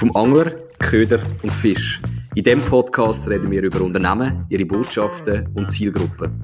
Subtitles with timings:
[0.00, 2.00] Vom Angler, Köder und Fisch.
[2.34, 6.42] In diesem Podcast reden wir über Unternehmen, ihre Botschaften und Zielgruppen.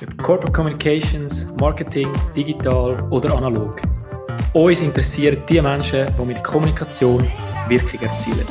[0.00, 3.80] Über Corporate Communications, Marketing, digital oder analog.
[4.52, 7.24] Uns interessieren die Menschen, die mit Kommunikation
[7.68, 8.48] Wirkung erzielen.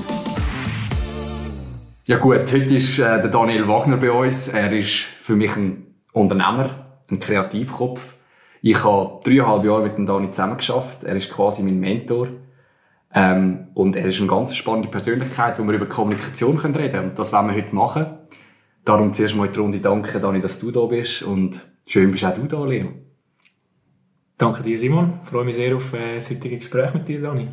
[2.06, 4.48] Ja gut, heute ist äh, der Daniel Wagner bei uns.
[4.48, 8.14] Er ist für mich ein Unternehmer, ein Kreativkopf.
[8.62, 11.04] Ich habe dreieinhalb Jahre mit dem Dani zusammengeschafft.
[11.04, 12.30] Er ist quasi mein Mentor.
[13.14, 17.10] Ähm, und er ist eine ganz spannende Persönlichkeit, wo wir über Kommunikation können reden können.
[17.10, 18.06] Und das wollen wir heute machen.
[18.86, 21.24] Darum zuerst mal die Runde danke, Dani, dass du da bist.
[21.24, 22.90] Und schön bist auch du da, Leo.
[24.38, 25.20] Danke dir, Simon.
[25.24, 27.48] Ich freue mich sehr auf äh, das heutige Gespräch mit dir, Dani.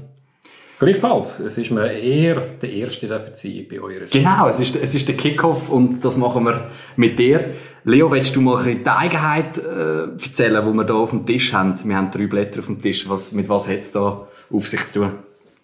[0.79, 1.41] Gleichfalls.
[1.41, 4.21] Es ist mir eher der erste der bei eurer Seite.
[4.21, 7.57] Genau, es ist, es ist der Kickoff und das machen wir mit dir.
[7.83, 11.75] Leo, willst du mal die Eigenheit äh, erzählen, die wir hier auf dem Tisch haben?
[11.85, 13.09] Wir haben drei Blätter auf dem Tisch.
[13.09, 15.13] Was, mit was hat es da auf sich zu tun?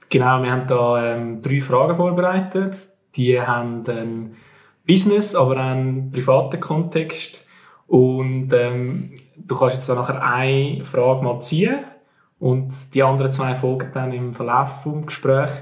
[0.08, 2.76] Genau, wir haben da ähm, drei Fragen vorbereitet.
[3.16, 4.36] Die haben einen
[4.86, 7.46] Business, aber auch einen privaten Kontext.
[7.86, 11.80] Und ähm, du kannst jetzt da nachher eine Frage mal ziehen
[12.38, 15.52] und die anderen zwei folgen dann im Verlauf des Gesprächs.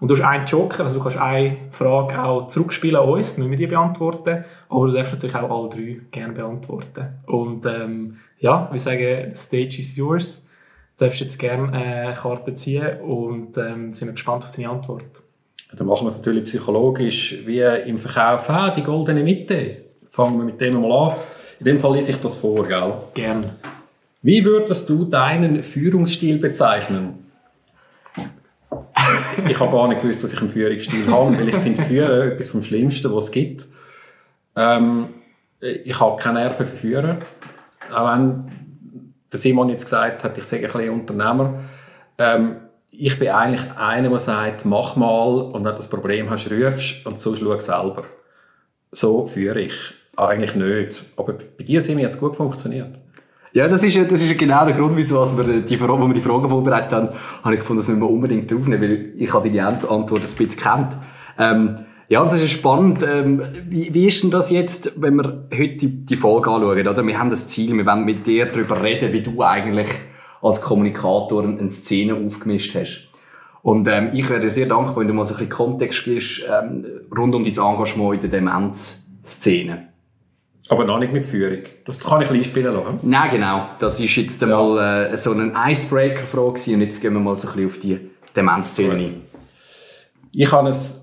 [0.00, 3.44] Und du hast einen Joker, also du kannst eine Frage auch zurückspielen an uns, dann
[3.44, 4.44] müssen wir die beantworten.
[4.68, 7.20] Aber du darfst natürlich auch alle drei gerne beantworten.
[7.26, 10.50] Und ähm, ja, wir sagen, the stage is yours.
[11.02, 15.04] Du darfst jetzt gerne eine Karte ziehen und ähm, sind wir gespannt auf deine Antwort.
[15.76, 19.78] Dann machen wir es natürlich psychologisch, wie im Verkauf auch, die goldene Mitte.
[20.10, 21.16] Fangen wir mit dem mal an.
[21.58, 22.92] In dem Fall lese ich das vor, gell?
[23.14, 23.56] Gerne.
[24.22, 27.26] Wie würdest du deinen Führungsstil bezeichnen?
[29.48, 32.50] ich habe gar nicht gewusst, dass ich einen Führungsstil habe, weil ich finde Führen etwas
[32.50, 33.66] vom Schlimmsten, was es gibt.
[34.54, 35.08] Ähm,
[35.58, 37.18] ich habe keine Nerven für Führen.
[37.92, 38.61] Auch wenn
[39.32, 41.60] der Simon jetzt gesagt hat, ich sage ein bisschen Unternehmer.
[42.18, 42.56] Ähm,
[42.90, 47.06] ich bin eigentlich einer, der sagt, mach mal und wenn du das Problem hast, rufst
[47.06, 48.04] und sonst schau selber.
[48.90, 49.74] So führe ich.
[50.14, 51.06] Eigentlich nicht.
[51.16, 52.98] Aber bei dir, Simon, hat es gut funktioniert.
[53.54, 56.48] Ja, das ist, das ist genau der Grund, wieso wir die, wo wir die Fragen
[56.48, 57.08] vorbereitet haben,
[57.42, 60.48] habe ich gefunden, das müssen wir unbedingt draufnehmen, weil ich habe die Antwort ein bisschen
[60.48, 60.96] kennt.
[61.38, 63.02] Ähm, ja, das ist spannend.
[63.02, 66.86] Ähm, wie, wie ist denn das jetzt, wenn wir heute die, die Folge anschauen?
[66.86, 67.06] Oder?
[67.06, 69.88] Wir haben das Ziel, wir wollen mit dir darüber reden, wie du eigentlich
[70.42, 73.08] als Kommunikator eine Szene aufgemischt hast.
[73.62, 76.42] Und ähm, ich wäre dir sehr dankbar, wenn du mal so ein bisschen Kontext gibst
[76.52, 76.84] ähm,
[77.16, 79.88] rund um dein Engagement in der Demenzszene.
[80.68, 81.62] Aber noch nicht mit Führung.
[81.86, 83.00] Das kann ich ein einspielen lassen.
[83.04, 83.68] Nein, genau.
[83.78, 84.48] Das ist jetzt ja.
[84.48, 88.10] mal äh, so eine Icebreaker-Frage und jetzt gehen wir mal so ein bisschen auf die
[88.36, 89.22] Demenzszene ein.
[90.32, 91.01] Ich habe es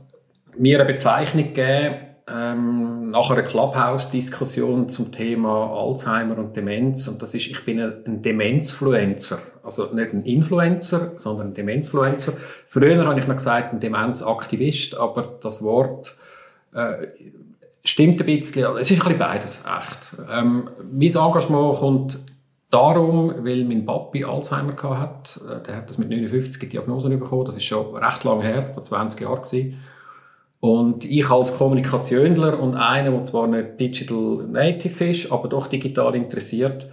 [0.59, 1.95] mir eine Bezeichnung gegeben,
[2.31, 7.07] ähm, nach einer Clubhouse-Diskussion zum Thema Alzheimer und Demenz.
[7.07, 9.39] Und das ist, ich bin ein Demenzfluencer.
[9.63, 12.33] Also nicht ein Influencer, sondern ein Demenzfluencer.
[12.67, 16.15] Früher habe ich noch gesagt, ein Demenzaktivist, aber das Wort
[16.73, 17.07] äh,
[17.83, 18.77] Stimmt ein bisschen.
[18.77, 20.15] Es ist ein bisschen beides, echt.
[20.29, 22.19] Ähm, mein Engagement kommt
[22.69, 25.39] darum, weil mein Papi Alzheimer hat.
[25.49, 27.45] Äh, der hat das mit 59 Diagnosen bekommen.
[27.45, 29.81] Das ist schon recht lange her, vor 20 Jahren gewesen.
[30.59, 36.15] Und ich als Kommunikationler und einer, der zwar nicht Digital Native ist, aber doch digital
[36.15, 36.87] interessiert,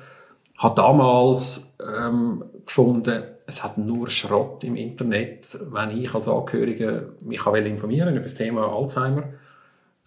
[0.56, 7.44] hat damals ähm, gefunden, es hat nur Schrott im Internet, wenn ich als Angehöriger mich
[7.46, 9.24] informieren über das Thema Alzheimer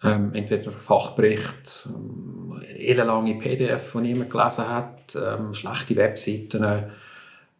[0.02, 6.84] ähm, entweder Fachbericht, ähm, ellenlange PDF, die niemand gelesen hat, ähm, schlechte Webseiten.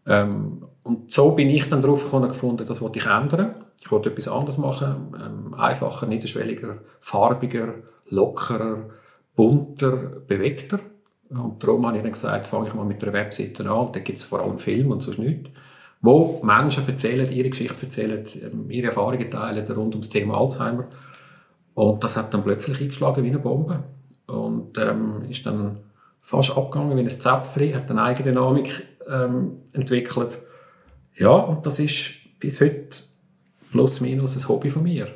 [0.06, 3.56] Ähm, und so bin ich dann darauf gekommen, gefunden, das wollte ich ändern.
[3.83, 7.75] Ich wollte etwas anderes machen, ähm, einfacher, niederschwelliger, farbiger,
[8.09, 8.91] lockerer,
[9.35, 9.97] bunter,
[10.27, 10.81] bewegter.
[11.31, 13.93] Und darum habe ich dann gesagt, fange ich mal mit einer Webseite an.
[13.93, 15.51] Da gibt es vor allem Film und sonst nichts.
[16.03, 20.87] Wo Menschen erzählen, ihre Geschichte erzählen, ähm, ihre Erfahrungen teilen rund ums Thema Alzheimer.
[21.75, 23.85] Und das hat dann plötzlich eingeschlagen wie eine Bombe.
[24.27, 25.79] Und ähm, ist dann
[26.21, 30.39] fast abgegangen wie ein Zäpfchen, hat eine eigene Dynamik ähm, entwickelt.
[31.17, 33.09] Ja, und das ist bis heute
[33.71, 35.09] plus minus ein Hobby von mir.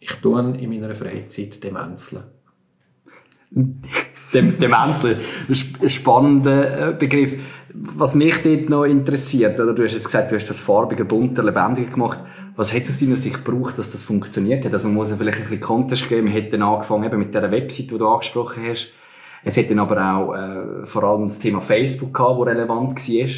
[0.00, 2.24] Ich tue in meiner Freizeit Demenzeln.
[4.32, 5.18] Demenzeln,
[5.48, 7.34] ein spannender äh, Begriff.
[7.72, 11.42] Was mich dort noch interessiert, oder du hast jetzt gesagt, du hast das farbiger, bunter,
[11.42, 12.20] lebendiger gemacht.
[12.56, 14.72] Was hat es aus deiner Sicht gebraucht, dass das funktioniert hat?
[14.72, 16.32] Also man muss ja vielleicht ein bisschen Kontext geben.
[16.32, 18.92] Hat dann angefangen eben mit dieser Website, die du angesprochen hast.
[19.44, 23.28] Es hat dann aber auch äh, vor allem das Thema Facebook gehabt, das relevant war.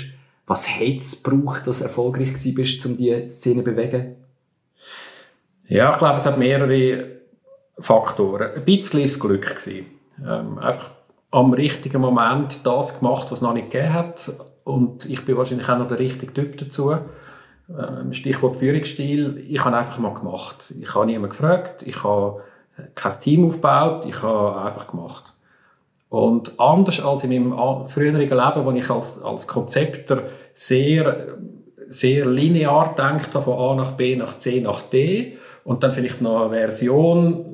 [0.47, 4.17] Was hat es gebraucht, dass du erfolgreich bist, um diese Szene zu bewegen?
[5.69, 7.19] Ja, ich glaube, es hat mehrere
[7.79, 8.55] Faktoren.
[8.55, 9.87] Ein bisschen das Glück gewesen.
[10.26, 10.91] Ähm, einfach
[11.31, 14.32] am richtigen Moment das gemacht, was es noch nicht gegeben hat.
[14.65, 16.97] Und ich bin wahrscheinlich auch noch der richtige Typ dazu.
[17.69, 19.44] Ähm, Stichwort Führungsstil.
[19.47, 20.73] Ich habe einfach mal gemacht.
[20.81, 21.82] Ich habe niemanden gefragt.
[21.87, 22.43] Ich habe
[22.94, 24.06] kein Team aufgebaut.
[24.09, 25.35] Ich habe einfach gemacht.
[26.09, 30.23] Und anders als in meinem früheren Leben, wo ich als, als Konzepter
[30.55, 31.37] sehr,
[31.88, 35.37] sehr linear denkt habe, von A nach B nach C nach D
[35.69, 37.44] und dann vielleicht noch eine Version,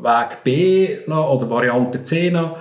[0.00, 2.56] Weg B noch, oder Variante C noch,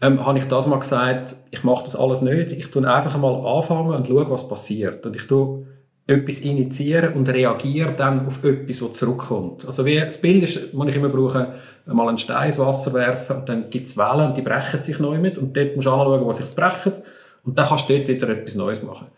[0.00, 2.52] ähm, habe ich das mal gesagt, ich mache das alles nicht.
[2.52, 5.04] Ich tue einfach mal anfangen und schaue, was passiert.
[5.04, 5.66] Und ich tue
[6.06, 9.66] etwas initiieren und reagiere dann auf etwas, was zurückkommt.
[9.66, 11.54] Also wie, das Bild ist, das ich immer brauche,
[11.86, 15.00] mal einen Stein ins Wasser werfen und dann gibt es Wellen und die brechen sich
[15.00, 16.92] neu mit und dort musst du anschauen, was sich brechen
[17.44, 19.08] und dann kannst du dort wieder etwas Neues machen.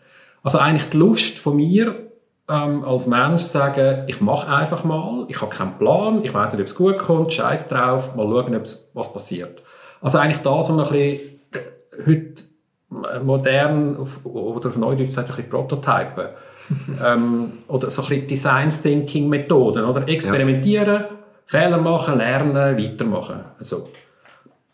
[0.41, 2.12] Also eigentlich die Lust von mir
[2.49, 6.61] ähm, als Mensch sagen, ich mache einfach mal, ich habe keinen Plan, ich weiß nicht,
[6.61, 8.59] ob es gut kommt, scheiß drauf, mal schauen,
[8.93, 9.61] was passiert.
[10.01, 12.43] Also eigentlich das, was man ein bisschen äh, heute
[13.23, 16.27] modern, auf, oder auf Neudeutsch sagt, ein bisschen Prototypen.
[17.03, 20.07] ähm, oder so ein bisschen Design Thinking Methoden, oder?
[20.07, 21.09] Experimentieren, ja.
[21.45, 23.43] Fehler machen, lernen, weitermachen.
[23.57, 23.89] Also,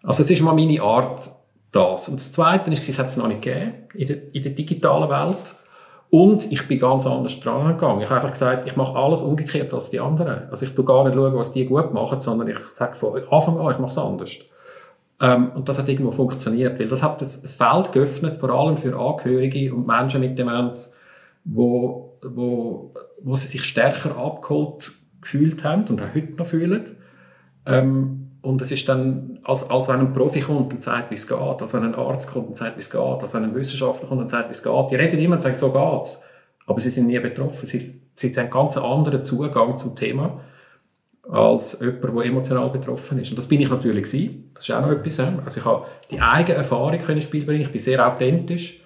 [0.03, 1.29] also es ist mal meine Art,
[1.71, 2.09] das.
[2.09, 5.09] Und das Zweite ist, es hat es noch nicht gegeben, in der, in der digitalen
[5.09, 5.55] Welt.
[6.11, 8.01] Und ich bin ganz anders dran gegangen.
[8.01, 10.49] Ich habe einfach gesagt, ich mache alles umgekehrt als die anderen.
[10.49, 13.59] Also ich tue gar nicht schauen, was die gut machen, sondern ich sage von Anfang
[13.59, 14.31] an, ich mache es anders.
[15.21, 18.97] Ähm, und das hat irgendwo funktioniert, weil das hat das Feld geöffnet, vor allem für
[18.97, 20.95] Angehörige und Menschen mit Demenz,
[21.43, 26.95] wo, wo, wo sie sich stärker abgeholt gefühlt haben und auch heute noch fühlen.
[27.65, 31.27] Ähm, und es ist dann, als, als wenn ein Profi kommt und sagt, wie es
[31.27, 34.07] geht, als wenn ein Arzt kommt und sagt, wie es geht, als wenn ein Wissenschaftler
[34.07, 34.91] kommt und sagt, wie es geht.
[34.91, 36.23] Die reden immer und sagen, so geht's.
[36.65, 37.65] Aber sie sind nie betroffen.
[37.65, 40.41] Sie, sie haben einen ganz anderen Zugang zum Thema
[41.29, 43.29] als jemand, der emotional betroffen ist.
[43.29, 44.51] Und das bin ich natürlich gewesen.
[44.55, 45.19] Das ist auch noch etwas.
[45.19, 47.61] Also ich habe die eigene Erfahrung können Spiel bringen.
[47.61, 48.81] Ich bin sehr authentisch,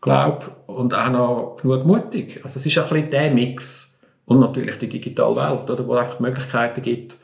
[0.00, 2.40] glaube und auch noch genug mutig.
[2.42, 3.98] Also es ist ein bisschen der Mix.
[4.26, 7.16] Und natürlich die digitale Welt, oder, wo einfach Möglichkeiten gibt,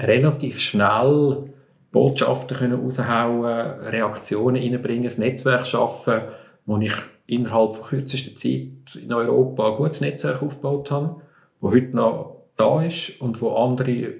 [0.00, 1.50] relativ schnell
[1.92, 6.22] Botschaften können raushauen, Reaktionen reinbringen, ein Netzwerk schaffen,
[6.66, 6.94] wo ich
[7.26, 11.20] innerhalb von kürzester Zeit in Europa ein gutes Netzwerk aufgebaut habe,
[11.60, 14.14] wo heute noch da ist und wo andere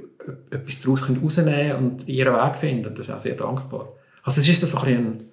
[0.50, 2.94] etwas daraus rausnehmen können und ihren Weg finden.
[2.94, 3.88] Das ist auch sehr dankbar.
[4.23, 5.29] Also es ist so ein bisschen,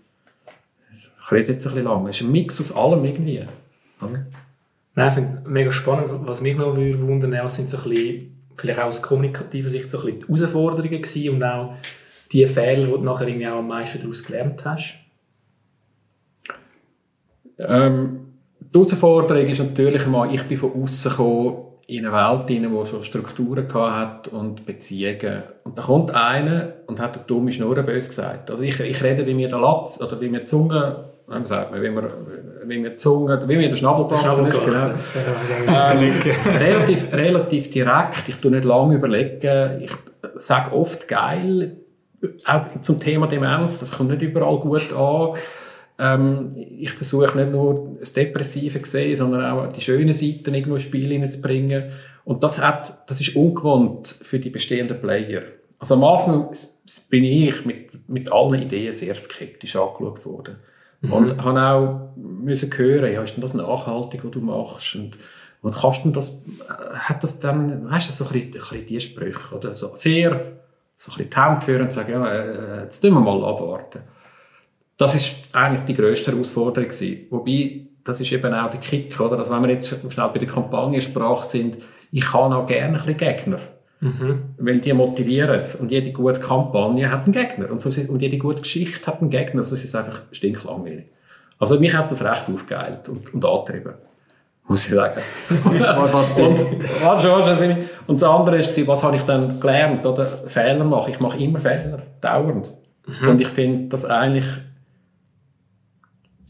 [0.95, 3.45] ich rede jetzt ein bisschen lang, es ist ein Mix aus allem irgendwie.
[3.99, 6.09] Nein, ich finde es mega spannend.
[6.25, 9.99] Was mich noch wundern würde, sind so ein bisschen, vielleicht auch aus kommunikativer Sicht so
[9.99, 11.75] ein bisschen die Herausforderungen gewesen und auch
[12.31, 14.95] die Fehler, die du nachher irgendwie auch am meisten daraus gelernt hast.
[17.59, 22.77] Ähm, die Herausforderung ist natürlich mal, ich bin von außen gekommen, in eine Welt hinein,
[22.77, 25.43] die schon Strukturen hat und Beziehungen.
[25.63, 28.51] Und da kommt einer und hat eine dumme Schnurren bös gesagt.
[28.51, 31.71] Oder ich, ich rede, wie mir der Latz, oder wie mir die Zunge, wie sagt
[31.71, 32.03] man, wie mir,
[32.67, 34.53] wie mir die Zunge, wie mir der Schnabel gewachsen ist.
[34.53, 35.91] Genau.
[35.91, 36.13] ähm,
[36.57, 39.91] relativ, relativ direkt, ich tue nicht lange überlegen, ich
[40.37, 41.77] sage oft geil,
[42.45, 45.37] auch zum Thema Demenz, das kommt nicht überall gut an.
[45.99, 50.75] Ähm, ich versuche nicht nur das Depressive zu sehen, sondern auch die schönen Seiten irgendwo
[50.75, 51.91] ins Spiel hineinzubringen.
[52.23, 55.43] Und das hat, das ist ungewohnt für die bestehenden Player.
[55.79, 56.49] Also am Anfang
[57.09, 60.57] bin ich mit, mit allen Ideen sehr skeptisch angeschaut worden.
[61.01, 61.13] Mhm.
[61.13, 64.95] Und habe auch müssen hören, ja, ist denn das nachhaltig, was du machst?
[64.95, 65.17] Und,
[65.61, 68.85] und kannst du das, äh, hat das dann, weißt du, so ein bisschen, ein bisschen
[68.85, 69.73] die Sprüche, oder?
[69.73, 70.57] So sehr,
[70.95, 73.99] so ein bisschen die Hände führen und sagen, ja, äh, jetzt tun wir mal abwarten.
[74.97, 77.27] Das ist eigentlich die grösste Herausforderung gewesen.
[77.29, 79.37] Wobei, das ist eben auch der Kick, oder?
[79.37, 81.77] Also wenn wir jetzt schnell bei der Kampagnensprache sind,
[82.11, 83.59] ich habe auch gerne ein bisschen Gegner.
[83.99, 84.43] Mhm.
[84.57, 85.63] Weil die motivieren.
[85.79, 87.71] Und jede gute Kampagne hat einen Gegner.
[87.71, 89.59] Und, so ist, und jede gute Geschichte hat einen Gegner.
[89.59, 91.05] Also es ist einfach stinklangweilig.
[91.59, 93.93] Also mich hat das recht aufgeheilt und, und angetrieben.
[94.67, 95.21] Muss ich sagen.
[95.49, 96.47] was denn?
[96.47, 96.67] Und,
[98.07, 100.05] und das andere ist, was habe ich dann gelernt?
[100.05, 100.25] Oder?
[100.25, 101.11] Fehler machen.
[101.11, 102.03] Ich mache immer Fehler.
[102.21, 102.73] Dauernd.
[103.07, 103.29] Mhm.
[103.29, 104.45] Und ich finde das eigentlich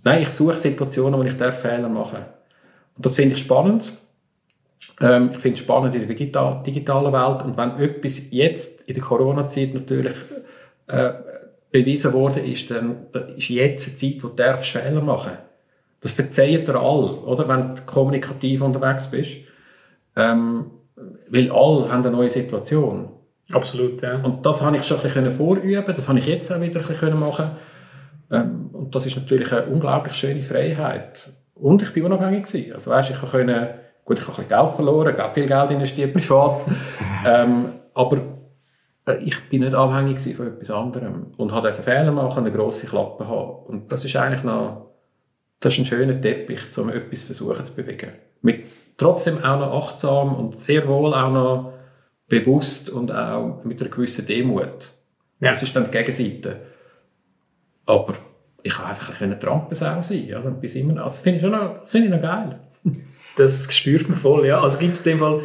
[0.07, 2.19] Nein, ich suche Situationen, wo ich darf Fehler machen
[2.95, 3.91] Und das finde ich spannend.
[5.01, 7.43] Ähm, ich finde es spannend in der digital digitalen Welt.
[7.43, 10.15] Und wenn etwas jetzt in der Corona-Zeit natürlich
[10.87, 11.13] äh,
[11.71, 15.33] bewiesen worden ist, dann, ist jetzt eine Zeit, wo du darfst Fehler machen
[16.01, 17.47] Das verzeiht dir all, oder?
[17.47, 19.37] Wenn du kommunikativ unterwegs bist.
[20.15, 20.71] Ähm,
[21.29, 23.09] weil alle haben eine neue Situation.
[23.51, 24.19] Absolut, ja.
[24.21, 26.87] Und das habe ich schon ein bisschen vorüben das habe ich jetzt auch wieder ein
[26.87, 27.51] bisschen machen
[28.31, 31.31] ähm, und das ist natürlich eine unglaublich schöne Freiheit.
[31.55, 32.73] Und ich bin unabhängig gewesen.
[32.73, 33.75] Also weißt, ich konnte,
[34.07, 36.65] gut, ich habe ein bisschen Geld verloren, ich habe viel Geld investiert privat,
[37.27, 38.21] ähm, aber
[39.05, 42.87] äh, ich bin nicht abhängig von etwas anderem und habe einen Fehler machen, eine grosse
[42.87, 43.65] Klappe haben.
[43.65, 44.93] Und das ist eigentlich noch,
[45.59, 48.13] das ist ein schöner Teppich, um etwas versuchen zu bewegen.
[48.41, 51.73] mit trotzdem auch noch achtsam und sehr wohl auch noch
[52.27, 54.91] bewusst und auch mit einer gewissen Demut.
[55.39, 55.51] Ja.
[55.51, 56.61] Das ist dann die Gegenseite.
[57.85, 58.13] Aber
[58.63, 60.25] ich kann einfach eine Trampensau sein.
[60.25, 62.59] Ja, dann immer, finde ich, schon noch, das finde ich noch geil.
[63.37, 64.59] Das spürt man voll, ja.
[64.59, 65.41] Also gibt es in dem Fall,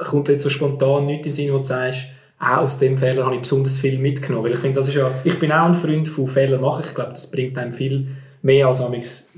[0.00, 2.06] kommt jetzt so spontan nichts in den Sinn, wo du sagst,
[2.38, 4.44] auch aus dem Fehler habe ich besonders viel mitgenommen.
[4.44, 6.82] Weil ich finde, das ist ja, ich bin auch ein Freund von Fehler machen.
[6.84, 8.08] Ich glaube, das bringt einem viel
[8.42, 8.82] mehr als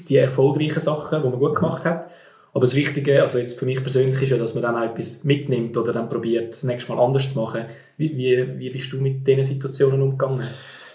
[0.08, 2.08] die erfolgreichen Sachen, die man gut gemacht hat.
[2.54, 5.24] Aber das Wichtige, also jetzt für mich persönlich, ist ja, dass man dann auch etwas
[5.24, 7.64] mitnimmt oder dann probiert, das nächste Mal anders zu machen.
[7.96, 10.46] Wie, wie, wie bist du mit diesen Situationen umgegangen?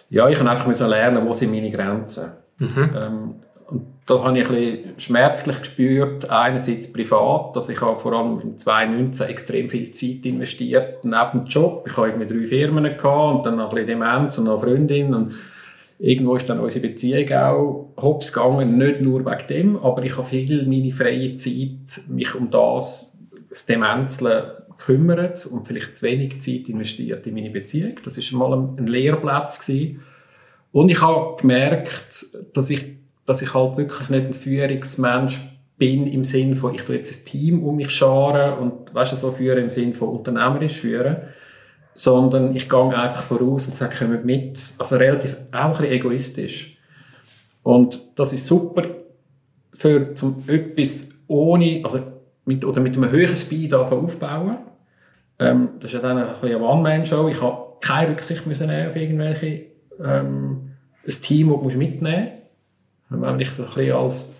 [0.09, 2.31] Ja, ich habe einfach lernen, wo sind meine Grenzen.
[2.59, 2.89] Mhm.
[2.95, 3.35] Ähm,
[3.67, 6.29] und das habe ich ein bisschen schmerzlich gespürt.
[6.29, 11.45] Einerseits privat, dass ich habe vor allem im 2019 extrem viel Zeit investiert neben dem
[11.45, 11.85] Job.
[11.87, 14.71] Ich habe irgendwie drei Firmen gehabt und dann noch ein bisschen Demenz und noch eine
[14.71, 15.33] Freundin und
[15.99, 20.27] irgendwo ist dann unsere Beziehung auch hops gegangen, nicht nur wegen dem, aber ich habe
[20.27, 23.17] viel meine freie Zeit mich um das,
[23.49, 27.99] das Demenzeln gekümmert und vielleicht zu wenig Zeit investiert in meine Beziehung.
[28.03, 30.03] Das ist mal ein, Lehrplatz gewesen.
[30.71, 32.85] Und ich habe gemerkt, dass ich,
[33.27, 35.39] dass ich halt wirklich nicht ein Führungsmensch
[35.77, 39.15] bin im Sinn von, ich tue jetzt ein Team um mich scharen und, weißt du,
[39.15, 41.17] so führen im Sinn von unternehmerisch führen
[41.97, 44.59] sondern ich gehe einfach voraus und sage, kommt mit.
[44.77, 46.77] Also relativ auch ein egoistisch.
[47.63, 48.83] Und das ist super
[49.73, 51.99] für zum etwas ohne, also
[52.45, 54.57] mit, oder mit einem höheren Speed aufbauen.
[55.39, 57.29] Ähm, das ist ja dann ein bisschen eine One-Man-Show.
[57.29, 59.65] Ich habe keine Rücksicht müssen auf irgendwelche,
[59.99, 62.36] ähm, ein Team, das du mitnehmen musst.
[63.09, 64.31] Wenn ich so ein bisschen als,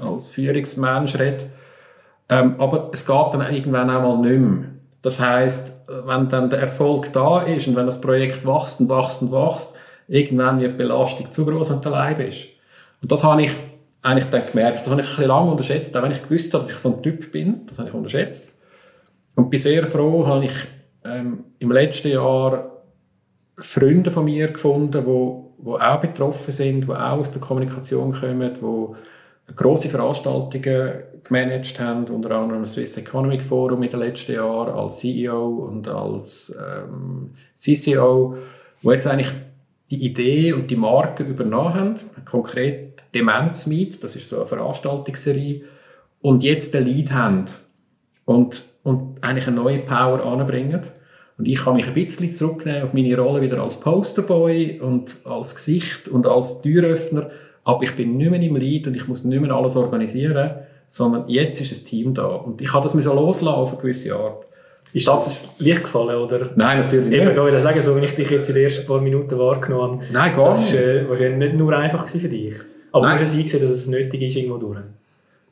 [0.00, 1.50] als Führungsmensch rede.
[2.28, 4.68] Ähm, aber es geht dann irgendwann auch mal nicht mehr.
[5.02, 5.72] Das heißt,
[6.06, 9.74] wenn dann der Erfolg da ist und wenn das Projekt wächst und wächst und wächst,
[10.08, 12.46] irgendwann wird die Belastung zu groß und du allein bist.
[13.02, 13.52] Und das habe ich
[14.02, 14.80] eigentlich dann gemerkt.
[14.80, 16.94] Das habe ich ein bisschen lange unterschätzt, auch wenn ich gewusst habe, dass ich so
[16.94, 17.66] ein Typ bin.
[17.68, 18.54] Das habe ich unterschätzt.
[19.34, 20.54] Und bin sehr froh, habe ich
[21.04, 22.72] ähm, im letzten Jahr
[23.58, 28.52] Freunde von mir gefunden, wo, wo auch betroffen sind, wo auch aus der Kommunikation kommen,
[28.60, 28.96] wo
[29.54, 34.98] grosse Veranstaltungen gemanagt haben, unter anderem das Swiss Economic Forum in den letzten Jahren als
[34.98, 38.36] CEO und als ähm, CCO,
[38.82, 39.32] wo jetzt eigentlich
[39.90, 41.94] die Idee und die Marke übernommen haben,
[42.24, 45.62] konkret Demenz Meet, das ist so eine Veranstaltungsserie,
[46.20, 47.44] und jetzt den Lead haben
[48.24, 50.80] und, und eigentlich eine neue Power anbringen.
[51.38, 55.54] Und ich kann mich ein bisschen zurücknehmen auf meine Rolle wieder als Posterboy und als
[55.54, 57.30] Gesicht und als Türöffner,
[57.64, 60.50] aber ich bin nicht mehr im Lead und ich muss nicht mehr alles organisieren,
[60.88, 62.26] sondern jetzt ist ein Team da.
[62.26, 64.46] Und ich habe das mir so loslassen auf eine gewisse Art.
[64.92, 66.50] Ist das leicht gefallen, oder?
[66.54, 67.20] Nein, natürlich nicht.
[67.20, 70.12] Ich würde sagen, so wie ich dich jetzt in den ersten paar Minuten wahrgenommen habe,
[70.12, 72.54] Nein, gar das war äh, wahrscheinlich nicht nur einfach für dich.
[72.92, 73.16] Aber Nein.
[73.16, 74.78] du hast eingesehen, dass es nötig ist, irgendwo durch.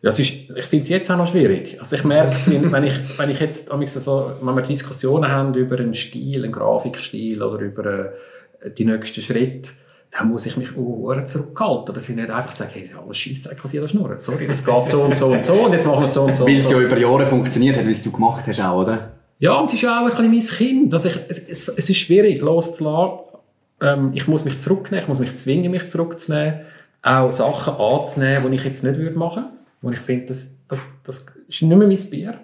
[0.04, 1.78] Ja, ist, ich finde es jetzt auch noch schwierig.
[1.80, 5.78] Also ich merke es, wenn ich, wenn ich jetzt so, wenn wir Diskussionen haben über
[5.78, 9.70] einen Stil, einen Grafikstil oder über äh, die nächsten Schritte,
[10.10, 13.72] dann muss ich mich auch zurückhalten, dass ich nicht einfach sage, hey, alles Scheissdreck, was
[13.72, 14.20] jeder schnurrt.
[14.20, 16.46] Sorry, das geht so und so und so und jetzt machen wir so und so.
[16.46, 19.12] Weil es ja über Jahre funktioniert hat, wie es du gemacht hast auch, oder?
[19.38, 20.92] Ja, und es ist ja auch ein bisschen mein Kind.
[20.92, 21.18] Also ich,
[21.48, 23.38] es, es ist schwierig, loszulassen.
[23.80, 26.60] Ähm, ich muss mich zurücknehmen, ich muss mich zwingen, mich zurückzunehmen.
[27.00, 29.63] Auch Sachen anzunehmen, die ich jetzt nicht würde machen würde.
[29.84, 32.40] Wo ich finde, das, das, das ist nicht mehr mein Bier.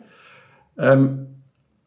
[0.79, 1.27] Ähm,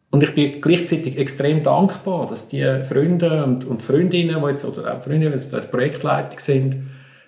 [0.09, 4.95] und ich bin gleichzeitig extrem dankbar, dass die Freunde und, und Freundinnen, die jetzt, oder
[4.97, 6.75] auch Freunde, die der Projektleitung sind,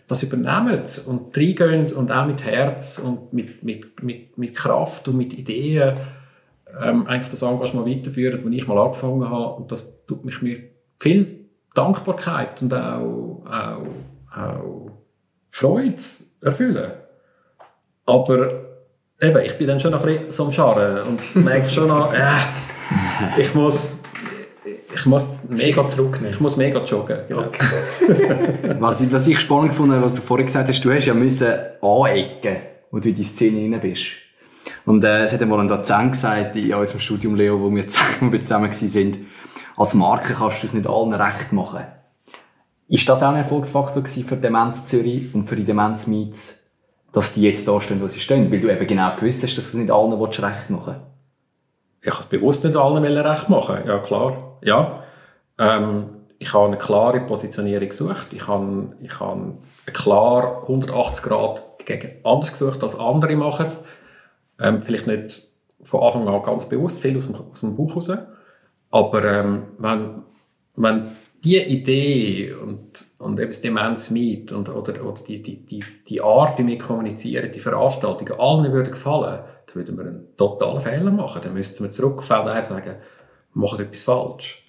[0.07, 5.17] das übernehmen und reingehen und auch mit Herz und mit, mit, mit, mit Kraft und
[5.17, 5.95] mit Ideen
[6.81, 9.55] ähm, eigentlich das Engagement weiterführen, das ich mal angefangen habe.
[9.55, 10.63] Und das tut mich mir
[10.99, 14.91] viel Dankbarkeit und auch, auch, auch
[15.49, 16.01] Freude
[16.41, 16.91] erfüllen.
[18.05, 18.51] Aber
[19.21, 22.13] eben, ich bin dann schon noch ein bisschen so am Scharren und merke schon noch,
[22.13, 22.37] äh,
[23.37, 23.93] ich muss,
[24.93, 26.33] ich muss mega zurücknehmen.
[26.33, 27.19] Ich muss mega joggen.
[27.27, 27.45] Genau.
[27.45, 28.75] Okay.
[28.79, 32.57] was, was ich spannend fand, was du vorhin gesagt hast, du hast ja müssen anecken,
[32.91, 34.07] wo du in die Szene rein bist.
[34.85, 38.45] Und äh, es hat einmal ein Dozent gesagt in unserem Studium, Leo, wo wir zusammen,
[38.45, 39.17] zusammen sind,
[39.77, 41.85] als Marke kannst du es nicht allen recht machen.
[42.87, 46.64] Ist das auch ein Erfolgsfaktor für Demenz Zürich und für die Demenz Meets,
[47.15, 48.51] dass die jetzt da stehen, wo sie stehen?
[48.51, 51.15] Weil du eben genau gewusst hast, dass du nicht allen recht machen willst
[52.05, 53.79] ich habe es bewusst nicht allen recht machen.
[53.87, 54.59] Ja, klar.
[54.63, 55.03] Ja.
[55.57, 58.27] Ähm, ich habe eine klare Positionierung gesucht.
[58.31, 59.57] Ich habe, ich habe
[59.87, 63.65] klar 180 Grad gegen anders gesucht, als andere machen.
[64.59, 65.47] Ähm, vielleicht nicht
[65.81, 68.11] von Anfang an ganz bewusst, viel aus dem, aus dem Bauch raus.
[68.91, 70.21] Aber ähm, wenn,
[70.75, 71.09] wenn
[71.45, 76.21] die Idee und, und eben das Demenz Meet und, oder, oder die, die, die, die
[76.21, 79.39] Art, wie wir kommunizieren, die Veranstaltungen allen würden gefallen,
[79.75, 81.41] würden wir einen totalen Fehler machen.
[81.43, 84.63] Dann müssten wir zurück auf Feld 1 sagen, wir machen etwas falsch.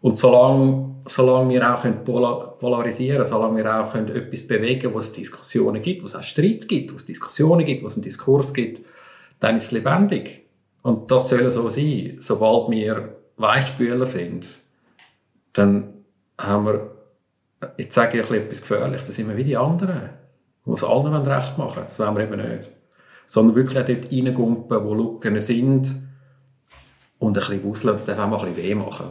[0.00, 4.94] Und solange, solange wir auch können polarisieren können, solange wir auch können etwas bewegen können,
[4.94, 7.94] wo es Diskussionen gibt, wo es auch Streit gibt, wo es Diskussionen gibt, wo es
[7.94, 8.84] einen Diskurs gibt,
[9.40, 10.46] dann ist es lebendig.
[10.82, 12.16] Und das soll so sein.
[12.20, 14.56] Sobald wir Weichspüler sind,
[15.52, 15.97] dann
[16.38, 16.90] haben wir,
[17.76, 20.10] jetzt sage ich etwas Gefährliches, das sind wir wie die anderen,
[20.64, 22.70] die es allen recht machen Das wollen wir eben nicht.
[23.26, 25.96] Sondern wirklich dort reingumpen, wo Lücken sind
[27.18, 29.06] und ein bisschen wuseln, das darf auch mal ein bisschen weh machen.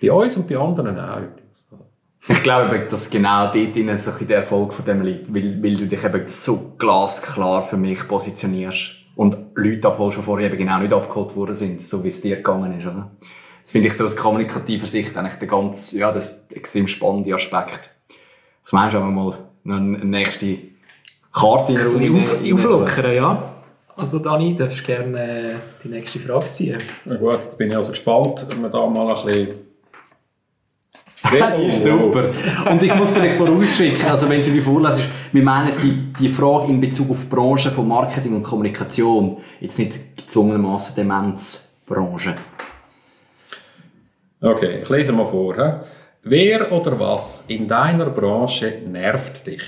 [0.00, 1.18] Bei uns und bei anderen auch.
[2.28, 5.86] Ich glaube, dass genau dort in so der Erfolg von dem liegt, weil, weil du
[5.86, 10.92] dich eben so glasklar für mich positionierst und Leute abholst, die vorher eben genau nicht
[10.92, 13.10] abgeholt worden sind, so wie es dir gegangen ist, oder?
[13.68, 17.34] Das finde ich so aus kommunikativer Sicht eigentlich der ganz, ja, das ist extrem spannende
[17.34, 17.90] Aspekt.
[18.62, 20.56] Was meinst du, mal eine nächste
[21.30, 23.42] Karte in der Auflockern, ja.
[23.94, 26.78] Also Dani, darfst du gerne äh, die nächste Frage ziehen.
[27.04, 29.48] Na gut, jetzt bin ich also gespannt, wenn wir da mal ein bisschen
[31.38, 32.30] das ist super.
[32.70, 36.68] Und ich muss vielleicht vorausschicken, also wenn Sie die vorlesen, wir meinen die, die Frage
[36.68, 42.34] in Bezug auf die Branche von Marketing und Kommunikation, jetzt nicht gezwungenermaßen Demenzbranche.
[44.40, 45.54] Okay, ich lese mal vor.
[45.56, 45.72] He?
[46.22, 49.62] Wer oder was in deiner Branche nervt dich?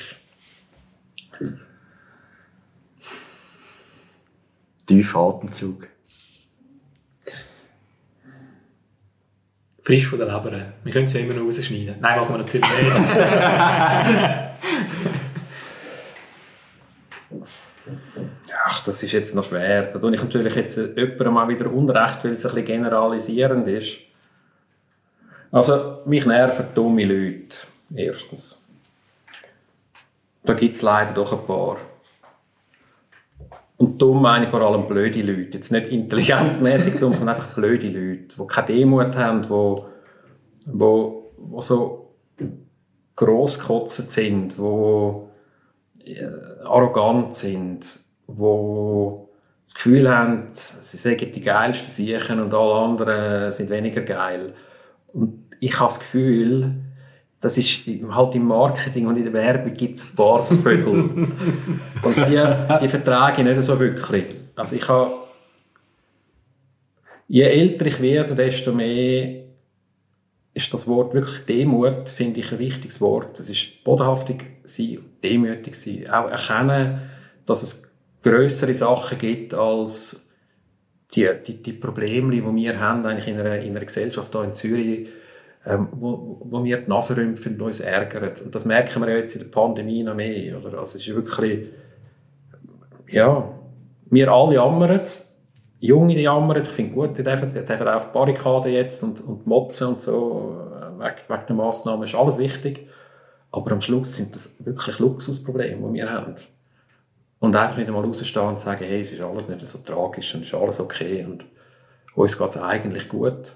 [4.86, 5.88] Tiefer Atemzug.
[9.82, 10.72] Frisch von der Leber.
[10.84, 11.96] Wir können es ja immer noch rausschneiden.
[12.00, 12.92] Nein, machen wir natürlich nicht.
[18.66, 19.82] Ach, das ist jetzt noch schwer.
[19.82, 24.09] Da tue ich natürlich jetzt jemandem mal wieder Unrecht, weil es ein bisschen generalisierend ist.
[25.52, 27.56] Also, mich nerven dumme Leute.
[27.94, 28.64] Erstens.
[30.44, 31.76] Da gibt es leider doch ein paar.
[33.76, 35.56] Und dumm meine ich vor allem blöde Leute.
[35.56, 39.82] Jetzt nicht intelligenzmäßig dumm, sondern einfach blöde Leute, die keine Demut haben, die,
[40.66, 42.14] die, die so
[43.16, 46.28] grosskotzt sind, die äh,
[46.64, 47.98] arrogant sind,
[48.28, 49.16] die
[49.66, 54.54] das Gefühl haben, sie sagen die geilsten Siechen und alle anderen sind weniger geil.
[55.12, 56.74] Und ich habe das Gefühl,
[57.40, 60.86] das ist halt im Marketing und in der Werbung gibt es ein paar so Vögel.
[62.02, 62.42] und die,
[62.82, 64.26] die vertrage ich nicht so wirklich.
[64.56, 65.12] Also ich habe,
[67.28, 69.40] je älter ich werde, desto mehr
[70.52, 73.38] ist das Wort wirklich Demut, finde ich ein wichtiges Wort.
[73.38, 76.10] Das ist bodenhaftig sein und demütig sein.
[76.10, 77.00] Auch erkennen,
[77.46, 77.90] dass es
[78.22, 80.29] größere Sachen gibt als
[81.14, 84.54] die, die, die Probleme, die wir haben eigentlich in einer, in einer Gesellschaft hier in
[84.54, 85.08] Zürich
[85.66, 88.32] ähm, wo, wo wir die Nase rümpfen und uns ärgern.
[88.44, 90.58] Und das merken wir ja jetzt in der Pandemie noch mehr.
[90.58, 90.78] Oder?
[90.78, 91.68] Also es ist wirklich,
[93.08, 93.52] ja,
[94.06, 95.00] wir alle jammern,
[95.82, 99.20] Junge die jammern, ich finde gut, die dürfen, die dürfen auf die Barrikade jetzt und,
[99.22, 102.86] und motzen und so, äh, wegen, wegen der Massnahmen, ist alles wichtig.
[103.50, 106.34] Aber am Schluss sind das wirklich Luxusprobleme, die wir haben.
[107.40, 110.42] Und einfach wieder mal rausstehen und sagen, hey, es ist alles nicht so tragisch und
[110.42, 111.44] es ist alles okay und
[112.14, 113.54] uns geht es eigentlich gut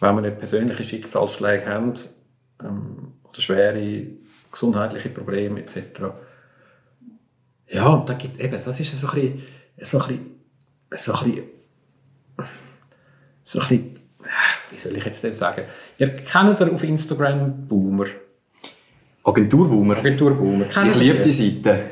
[0.00, 1.94] wenn wir nicht persönliche Schicksalsschläge haben
[2.62, 4.06] ähm, oder schwere
[4.50, 5.78] gesundheitliche Probleme etc.
[7.68, 9.42] Ja, und da gibt eben, das ist so ein bisschen,
[9.80, 10.26] so ein bisschen,
[10.96, 11.44] so ein bisschen,
[13.44, 13.98] so ein bisschen
[14.70, 15.64] wie soll ich jetzt dem sagen?
[15.98, 18.06] Ihr kennt ihr auf Instagram Boomer?
[19.22, 19.98] Agenturboomer?
[19.98, 20.66] Agenturboomer.
[20.66, 21.90] Ich liebe die Seite.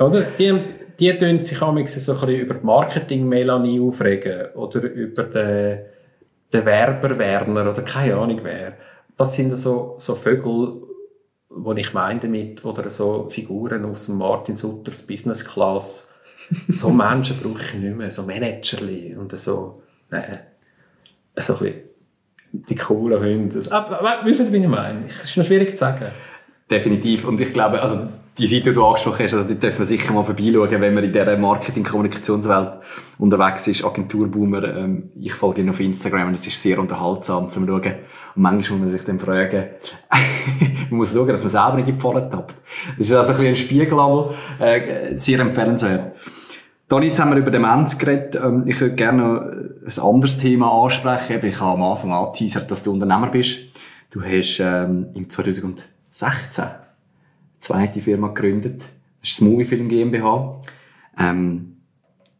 [0.00, 0.22] Oder?
[0.32, 0.60] Die,
[0.98, 5.80] die tun sich so ein bisschen über die Marketing-Melanie aufregen oder über den
[6.52, 8.74] der Werber Werner oder keine Ahnung wer.
[9.16, 10.82] Das sind so, so Vögel,
[11.50, 16.10] die ich meine damit, oder so Figuren aus dem Martin Sutters Business Class.
[16.68, 20.40] So Menschen brauche ich nicht mehr, so Managerli und so, nein,
[21.36, 21.80] so ein bisschen
[22.52, 23.60] die coolen Hunde.
[23.70, 25.04] Aber, wissen Sie, wie ich meine?
[25.06, 26.06] Es ist noch schwierig zu sagen.
[26.68, 27.24] Definitiv.
[27.24, 30.12] Und ich glaube, also die Seite, die du angesprochen hast, also die dürfen wir sicher
[30.12, 32.78] mal vorbeischauen, wenn man in dieser Marketing-Kommunikationswelt
[33.18, 33.84] unterwegs ist.
[33.84, 37.94] Agenturboomer, ähm, ich folge ihnen auf Instagram und es ist sehr unterhaltsam zum Schauen.
[38.34, 39.66] Und manchmal muss man sich dann fragen,
[40.90, 42.62] man muss schauen, dass man selber nicht in die Falle tappt.
[42.96, 46.16] Das ist also ein bisschen ein Spiegel, äh, sehr empfehlenswert.
[46.88, 48.36] Dann jetzt haben wir über Demenz geredet.
[48.42, 51.44] Ähm, ich würde gerne noch ein anderes Thema ansprechen.
[51.44, 53.60] Ich habe am Anfang angeteasert, dass du Unternehmer bist.
[54.10, 56.74] Du hast ähm, im 2000 16 eine
[57.60, 58.80] zweite Firma gegründet.
[59.20, 60.60] Das ist das Moviefilm GmbH.
[61.18, 61.76] Ähm,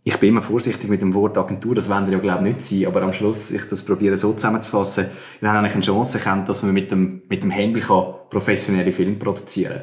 [0.02, 2.62] ich bin immer vorsichtig mit dem Wort Agentur, das wollen wir ja glaube ich nicht
[2.62, 5.06] sein, aber am Schluss, ich das probiere so zusammenzufassen,
[5.40, 7.82] wir haben eigentlich eine Chance erkannt, dass man mit dem, mit dem Handy
[8.30, 9.78] professionelle Filme produzieren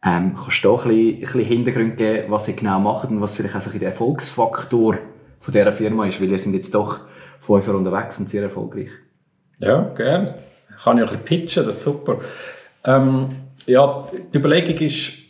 [0.00, 0.24] kann.
[0.24, 3.20] Ähm, kannst du da ein bisschen, ein bisschen Hintergrund geben, was ihr genau macht und
[3.20, 4.98] was vielleicht auch der Erfolgsfaktor
[5.40, 7.00] von dieser Firma ist, weil ihr sind jetzt doch
[7.40, 8.90] fünf Jahre unterwegs und sehr erfolgreich.
[9.58, 10.34] Ja, gerne.
[10.82, 12.20] Kann ich ein bisschen pitchen, das ist super.
[12.84, 13.36] Ähm,
[13.70, 15.20] ja, die Überlegung ist,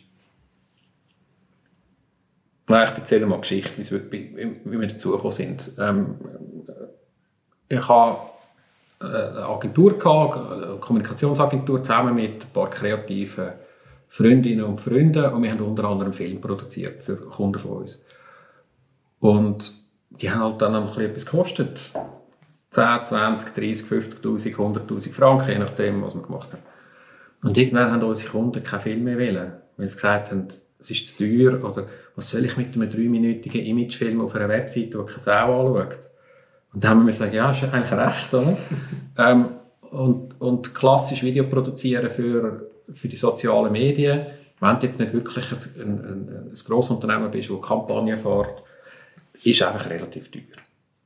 [2.71, 3.81] Nein, ich erzähle mal Geschichte,
[4.13, 5.71] wie, wir dazu gekommen sind.
[5.77, 6.15] Ähm,
[7.67, 8.17] ich habe
[9.01, 13.53] eine Agentur gehabt, eine Kommunikationsagentur, zusammen mit ein paar kreativen
[14.07, 18.05] Freundinnen und Freunden und wir haben unter anderem Film produziert für Kunden von uns.
[19.19, 19.73] Und
[20.09, 21.91] die haben halt dann ein etwas gekostet.
[22.69, 26.61] 10, 20, 30, 50'000, 100'000 Franken, je nachdem, was wir gemacht haben.
[27.43, 30.47] Und irgendwann haben unsere Kunden keine Film mehr wollen, weil sie gesagt haben,
[30.79, 34.99] es ist zu teuer oder was soll ich mit einem dreiminütigen Imagefilm auf einer Webseite,
[34.99, 35.97] wo keine Sau anschaut.
[36.73, 38.57] Und dann haben wir gesagt, ja, ist eigentlich recht, oder?
[39.17, 39.49] ähm,
[39.91, 44.25] und, und klassisch Video produzieren für, für die sozialen Medien,
[44.59, 48.63] wenn du jetzt nicht wirklich ein, ein, ein, ein grosses Unternehmen bist, das Kampagnen fährt,
[49.43, 50.43] ist einfach relativ teuer.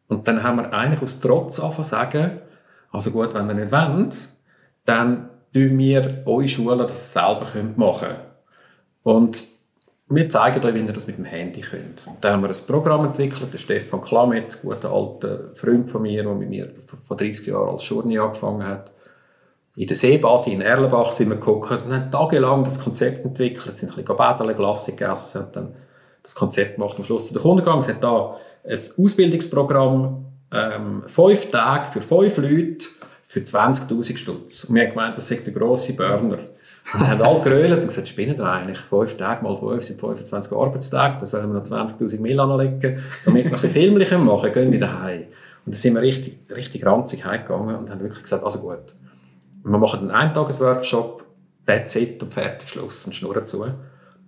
[0.08, 2.32] Und dann haben wir eigentlich aus Trotz angefangen sagen,
[2.92, 4.30] also gut, wenn ihr nicht wollt,
[4.86, 8.16] dann tun wir euch Schulen das selber machen.
[9.04, 9.48] Und
[10.10, 12.06] wir zeigen euch, wie ihr das mit dem Handy könnt.
[12.06, 16.02] Und dann haben wir ein Programm entwickelt, der Stefan Klamet, ein guter alter Freund von
[16.02, 16.72] mir, der mit mir
[17.04, 18.92] vor 30 Jahren als Journey angefangen hat.
[19.78, 23.90] In der Seebade in Erlenbach sind wir geguckt und haben tagelang das Konzept entwickelt, sind
[23.90, 25.76] ein bisschen Badeln, Glasse gegessen und dann
[26.22, 26.96] das Konzept gemacht.
[26.98, 27.80] Am Schluss der Kunden gegangen.
[27.80, 32.88] Es hat da ein Ausbildungsprogramm, ähm, fünf Tage für fünf Leute
[33.36, 34.64] für 20.000 Stutz.
[34.64, 36.38] Und wir haben gemeint, das sei der grosse Burner.
[36.38, 38.78] Und dann haben alle gerölt und gesagt, spinnen wir eigentlich?
[38.78, 43.44] Fünf Tage mal fünf sind 25 Arbeitstage, das wollen wir noch 20.000 Mill anlegen, damit
[43.44, 45.24] wir ein bisschen Filmlich machen können, gehen wir daheim.
[45.24, 45.28] Und
[45.66, 48.94] dann sind wir richtig, richtig ranzig heimgegangen und haben wirklich gesagt, also gut,
[49.66, 51.26] wir machen einen Eintagesworkshop,
[51.66, 53.66] that's it und fertig, Schluss und Schnurren zu.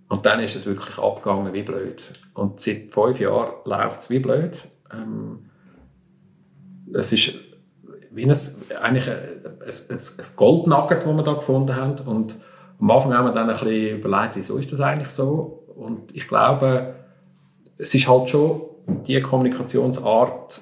[0.09, 2.11] Und dann ist es wirklich abgegangen wie blöd.
[2.33, 4.67] Und seit fünf Jahren läuft es wie blöd.
[4.91, 5.45] Ähm,
[6.93, 7.46] es ist
[8.17, 8.37] wie ein,
[8.81, 11.99] eigentlich ein, ein, ein Goldnugget, das wir da gefunden haben.
[12.05, 12.39] Und
[12.79, 15.63] am Anfang haben wir dann ein bisschen überlegt, wieso ist das eigentlich so?
[15.75, 16.95] Und ich glaube,
[17.77, 18.61] es ist halt schon
[19.05, 20.61] die Kommunikationsart,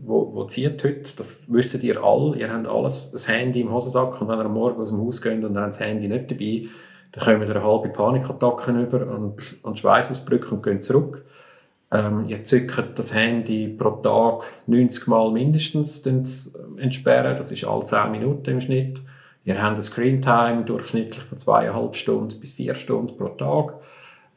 [0.00, 4.20] wo, wo zieht heute, das wisst ihr alle, ihr habt alles, das Handy im Hosensack
[4.20, 6.68] und wenn ihr am Morgen aus dem Haus geht und habt das Handy nicht dabei,
[7.12, 11.24] dann kommen wir eine halbe Panikattacken über und, und Schweißausbrüche und gehen zurück.
[11.90, 16.04] Ähm, ihr zückt das Handy pro Tag 90 Mal mindestens
[16.76, 17.36] entsperren.
[17.36, 19.00] Das ist alle 10 Minuten im Schnitt.
[19.44, 23.74] Ihr habt eine Screentime durchschnittlich von zweieinhalb Stunden bis vier Stunden pro Tag.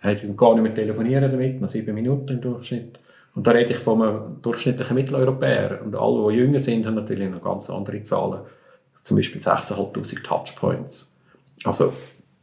[0.04, 2.98] Ihr könnt gar nicht mehr telefonieren damit, noch sieben Minuten im Durchschnitt.
[3.36, 5.82] Und da rede ich von einem durchschnittlichen Mitteleuropäer.
[5.84, 8.42] Und alle, die jünger sind, haben natürlich noch ganz andere Zahlen.
[9.04, 11.18] Zum Beispiel 6'500 Touchpoints.
[11.64, 11.94] Also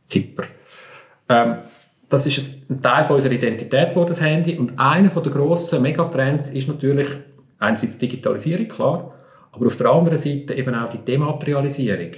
[0.09, 0.45] Tipper.
[1.29, 1.59] Ähm,
[2.09, 4.57] das ist ein Teil von unserer Identität geworden, das Handy.
[4.57, 7.09] Und einer der grossen Megatrends ist natürlich
[7.59, 9.15] einerseits die Digitalisierung, klar,
[9.53, 12.13] aber auf der anderen Seite eben auch die Dematerialisierung.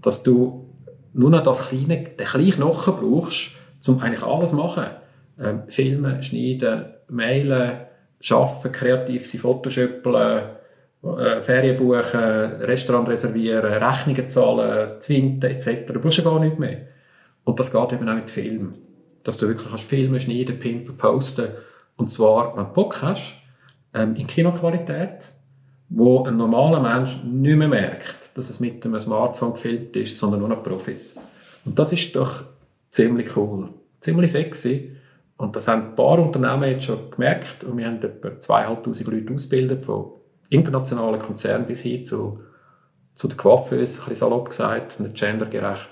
[0.00, 0.70] Dass du
[1.12, 3.50] nur noch das kleine, den kleinen Knochen brauchst,
[3.86, 4.86] um eigentlich alles zu machen.
[5.40, 7.72] Ähm, filmen, schneiden, mailen,
[8.30, 10.42] arbeiten, kreativ sein, Photoshopeln,
[11.02, 12.20] äh, Ferien buchen,
[12.60, 15.92] Restaurant reservieren, Rechnungen zahlen, Zwinten etc.
[15.92, 16.78] Du brauchst ja gar nichts mehr.
[17.44, 18.72] Und das geht eben auch mit Film
[19.28, 21.48] dass du wirklich kannst filmen, schneiden, pimpen, posten.
[21.98, 23.34] Und zwar, wenn du Bock hast,
[23.92, 25.28] ähm, in Kinoqualität,
[25.90, 30.40] wo ein normaler Mensch nicht mehr merkt, dass es mit einem Smartphone gefilmt ist, sondern
[30.40, 31.14] nur noch Profis.
[31.66, 32.42] Und das ist doch
[32.88, 33.68] ziemlich cool,
[34.00, 34.96] ziemlich sexy.
[35.36, 39.34] Und das haben ein paar Unternehmen jetzt schon gemerkt und wir haben etwa zweieinhalbtausend Leute
[39.34, 40.12] ausgebildet, von
[40.48, 42.40] internationalen Konzernen bis hin zu,
[43.14, 45.90] zu den Coiffeurs, ein bisschen salopp gesagt, nicht gendergerecht.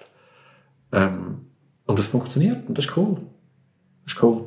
[0.91, 1.47] Ähm,
[1.87, 3.17] und das funktioniert und das ist cool.
[4.05, 4.45] Das ist cool.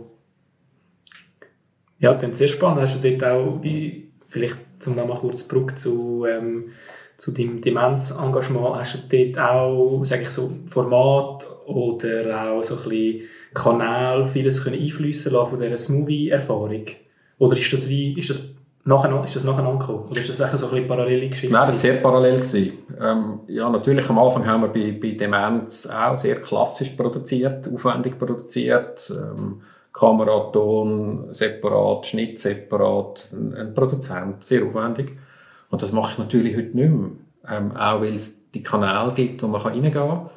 [1.99, 2.81] Ja, dann sehr spannend.
[2.81, 6.71] Hast du dort auch, wie, vielleicht zum nochmal kurz Brücke zu, ähm,
[7.17, 12.89] zu deinem Demenzengagement, hast du dort auch, sage ich so, Format oder auch so ein
[12.89, 13.21] bisschen
[13.53, 16.85] Kanal vieles können einflüssen lassen von dieser Smoothie-Erfahrung?
[17.37, 20.07] Oder ist das wie, ist das Nacheinander, ist das nacheinander gekommen?
[20.09, 21.53] Oder ist das echt so ein bisschen parallele Geschichte?
[21.53, 22.41] Nein, das war sehr parallel.
[22.99, 28.17] Ähm, ja, natürlich, am Anfang haben wir bei, bei Demenz auch sehr klassisch produziert, aufwendig
[28.17, 29.11] produziert.
[29.15, 29.61] Ähm,
[29.91, 30.51] Kamera,
[31.31, 35.11] separat, Schnitt separat, ein, ein, Produzent, sehr aufwendig.
[35.69, 37.09] Und das mache ich natürlich heute nicht mehr.
[37.49, 40.29] Ähm, auch weil es die Kanäle gibt, wo man reingehen kann.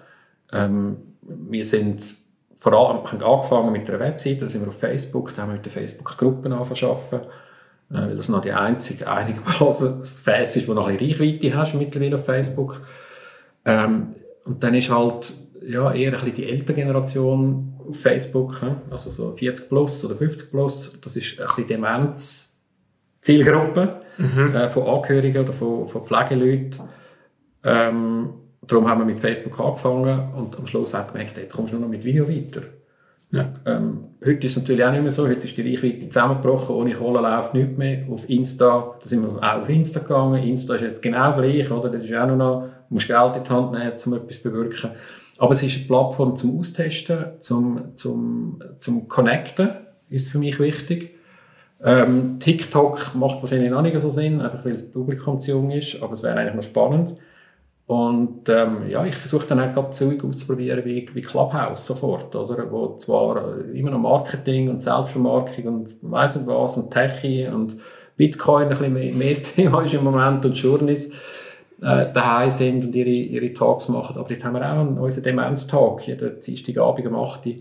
[0.52, 2.16] Ähm, wir sind
[2.56, 5.56] vor allem haben angefangen mit einer Webseite, da sind wir auf Facebook, da haben wir
[5.56, 7.22] mit den Facebook-Gruppen angefangen
[7.92, 12.16] weil das noch die einzige einigermaßen Face ist, wo noch ein bisschen Reichweite hast mittlerweile
[12.16, 12.80] auf Facebook.
[13.64, 19.10] Ähm, und dann ist halt ja, eher ein bisschen die ältere Generation auf Facebook, also
[19.10, 22.52] so 40 plus oder 50 plus, das ist ein bisschen Demenz
[23.22, 26.80] Zielgruppe äh, von Angehörigen oder von, von Pflegeleuten.
[27.62, 28.30] Ähm,
[28.62, 31.86] darum haben wir mit Facebook angefangen und am Schluss auch gemerkt, hey, kommst du nur
[31.86, 32.62] noch mit Video weiter.
[33.32, 33.50] Ja.
[33.64, 35.26] Ähm, heute ist es natürlich auch nicht mehr so.
[35.26, 36.76] Heute ist die Reichweite zusammengebrochen.
[36.76, 38.04] Ohne Kohle läuft nichts mehr.
[38.10, 40.42] Auf Insta, da sind wir auch auf Insta gegangen.
[40.42, 41.88] Insta ist jetzt genau gleich, oder?
[41.88, 44.42] Das ist auch nur noch, du musst Geld in die Hand nehmen, um etwas zu
[44.42, 44.90] bewirken.
[45.38, 49.70] Aber es ist eine Plattform zum Austesten, zum, zum, zum Connecten,
[50.10, 51.16] ist für mich wichtig.
[51.82, 56.00] Ähm, TikTok macht wahrscheinlich noch nicht so Sinn, einfach weil das Publikum zu jung ist,
[56.02, 57.16] aber es wäre eigentlich noch spannend.
[57.86, 62.70] Und ähm, ja, ich versuche dann auch gerade Zeug auszuprobieren wie, wie Clubhouse sofort, oder?
[62.70, 67.76] Wo zwar immer noch Marketing und Selbstvermarktung und weiss nicht was und Techie und
[68.16, 71.10] Bitcoin ein bisschen mehr, mehr Thema ist im Moment und Journeys
[71.82, 74.16] äh, daheim sind und ihre, ihre Talks machen.
[74.16, 77.52] Aber dort haben wir auch unseren Demenz-Talk, jeden Dienstagabend um 8 Uhr.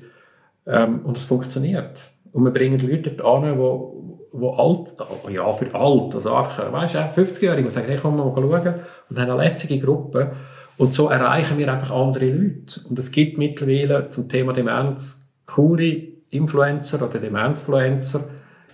[0.68, 2.04] Ähm, und es funktioniert.
[2.32, 4.96] Und wir bringen Leute dort an, wo, wo alt,
[5.30, 8.76] ja, für alt, also einfach, weißt du, 50-Jährige, die sagen, hey, komm mal schauen,
[9.12, 10.32] und haben eine lässige Gruppe.
[10.78, 12.82] Und so erreichen wir einfach andere Leute.
[12.90, 18.24] Und es gibt mittlerweile zum Thema Demenz coole Influencer oder Demenzfluencer,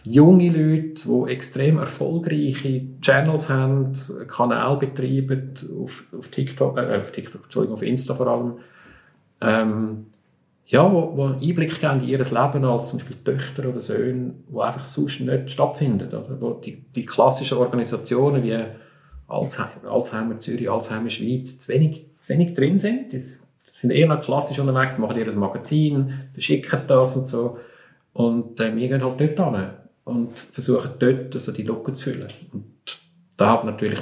[0.04, 3.92] junge Leute, die extrem erfolgreiche Channels haben,
[4.28, 8.54] Kanal betreiben, auf, auf TikTok, äh, auf TikTok, Entschuldigung, auf Insta vor allem,
[9.42, 10.06] ähm,
[10.68, 14.60] ja, wo, wo Einblick geben in ihr Leben als zum Beispiel Töchter oder Söhne, die
[14.60, 16.10] einfach sonst nicht stattfinden.
[16.10, 16.38] Oder?
[16.40, 18.58] Wo die, die klassischen Organisationen wie
[19.28, 23.12] Alzheimer, Alzheimer Zürich, Alzheimer Schweiz zu wenig, zu wenig drin sind.
[23.12, 27.58] Die sind eher noch klassisch unterwegs, machen ihr Magazin, verschicken das und so.
[28.14, 29.70] Und äh, wir gehen halt dort hin
[30.06, 32.28] und versuchen dort also die Lücke zu füllen.
[32.54, 33.00] Und
[33.36, 34.02] da hat natürlich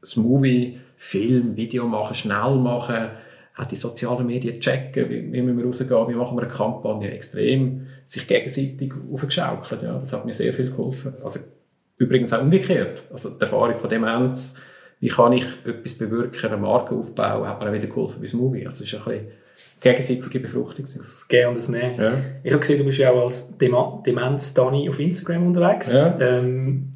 [0.00, 3.10] das Movie, Film, Video machen, schnell machen,
[3.56, 7.10] auch die sozialen Medien checken, wie, wie müssen wir rausgehen, wie machen wir eine Kampagne,
[7.10, 9.82] extrem sich gegenseitig aufgeschaukelt.
[9.82, 11.14] Ja, das hat mir sehr viel geholfen.
[11.22, 11.40] Also
[11.98, 13.02] übrigens auch umgekehrt.
[13.12, 14.54] Also die Erfahrung von Demenz,
[15.00, 18.66] wie kann ich etwas bewirken, eine Marke aufbauen, hat mir auch wieder geholfen bei Movie.
[18.66, 19.26] Also es ist ein bisschen
[19.80, 20.86] gegenseitige Befruchtung.
[20.96, 21.94] Das Gehen und das Nehmen.
[21.96, 22.12] Ja.
[22.42, 25.94] Ich habe gesehen, du bist ja auch als Demenz-Dani auf Instagram unterwegs.
[25.94, 26.18] Ja.
[26.20, 26.94] Ähm,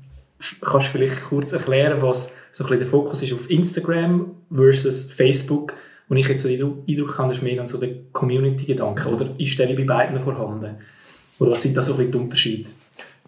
[0.60, 5.12] kannst du vielleicht kurz erklären, was so ein bisschen der Fokus ist auf Instagram versus
[5.12, 5.74] Facebook?
[6.08, 9.08] Und ich jetzt so den Eindruck habe, das ist mehr dann so der Community-Gedanke.
[9.08, 10.76] Oder ist der bei beiden vorhanden?
[11.38, 12.70] Oder was sind da so ein bisschen die Unterschiede?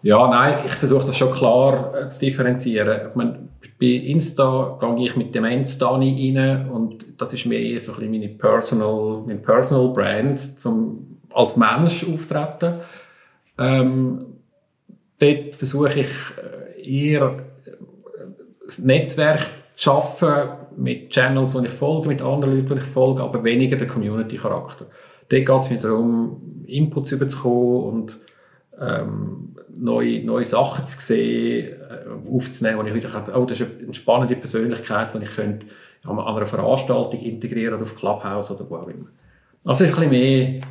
[0.01, 3.07] Ja, nein, ich versuche das schon klar äh, zu differenzieren.
[3.07, 7.93] Ich meine, bei Insta gehe ich mit Demenz Dani rein und das ist mehr so
[7.93, 12.75] ein bisschen meine Personal, mein Personal Brand, zum als Mensch auftreten.
[13.57, 14.25] Ähm,
[15.19, 17.71] dort versuche ich äh, eher äh,
[18.79, 23.21] ein Netzwerk zu schaffen mit Channels, die ich folge, mit anderen Leuten, die ich folge,
[23.21, 24.85] aber weniger der Community-Charakter.
[25.29, 28.19] Dort geht es mir darum, Inputs überzukommen und
[28.79, 33.69] ähm, neue, neue Sachen zu sehen, äh, aufzunehmen, wo ich wieder kann, oh, das ist
[33.81, 35.67] eine spannende Persönlichkeit, die ich könnte
[36.05, 39.07] an einer Veranstaltung integrieren oder auf Clubhouse oder wo auch immer.
[39.65, 40.61] Also ein bisschen mehr,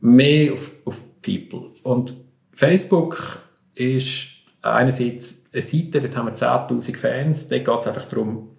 [0.00, 1.70] mehr auf, auf People.
[1.82, 2.14] Und
[2.52, 3.38] Facebook
[3.74, 4.26] ist
[4.62, 8.50] einerseits eine Seite, dort haben wir 10'000 Fans, dort geht es einfach darum,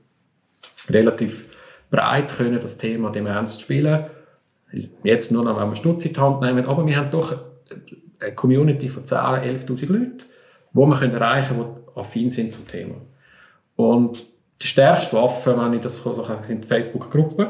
[0.89, 1.50] relativ
[1.92, 4.06] breit können das Thema Demenz zu spielen.
[5.04, 7.36] Jetzt nur noch, wenn wir Stutz in die Hand nehmen, aber wir haben doch
[8.20, 10.18] eine Community von 10.000, 11'000 Leuten,
[10.74, 12.96] die können erreichen können, die affin sind zum Thema.
[13.76, 14.24] Und
[14.62, 17.48] die stärkste Waffe, wenn ich das so sagen sind Facebook-Gruppen,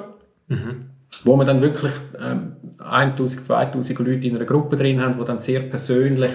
[0.52, 0.90] Mhm.
[1.24, 5.40] wo wir dann wirklich ähm, 1'000, 2'000 Leute in einer Gruppe drin haben, wo dann
[5.40, 6.32] sehr persönlich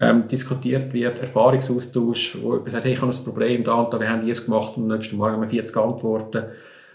[0.00, 4.00] ähm, diskutiert wird, Erfahrungsaustausch, wo jemand sagt, hey, ich habe ein Problem da und da,
[4.00, 6.44] wir haben dies gemacht und am nächsten Morgen haben wir 40 Antworten.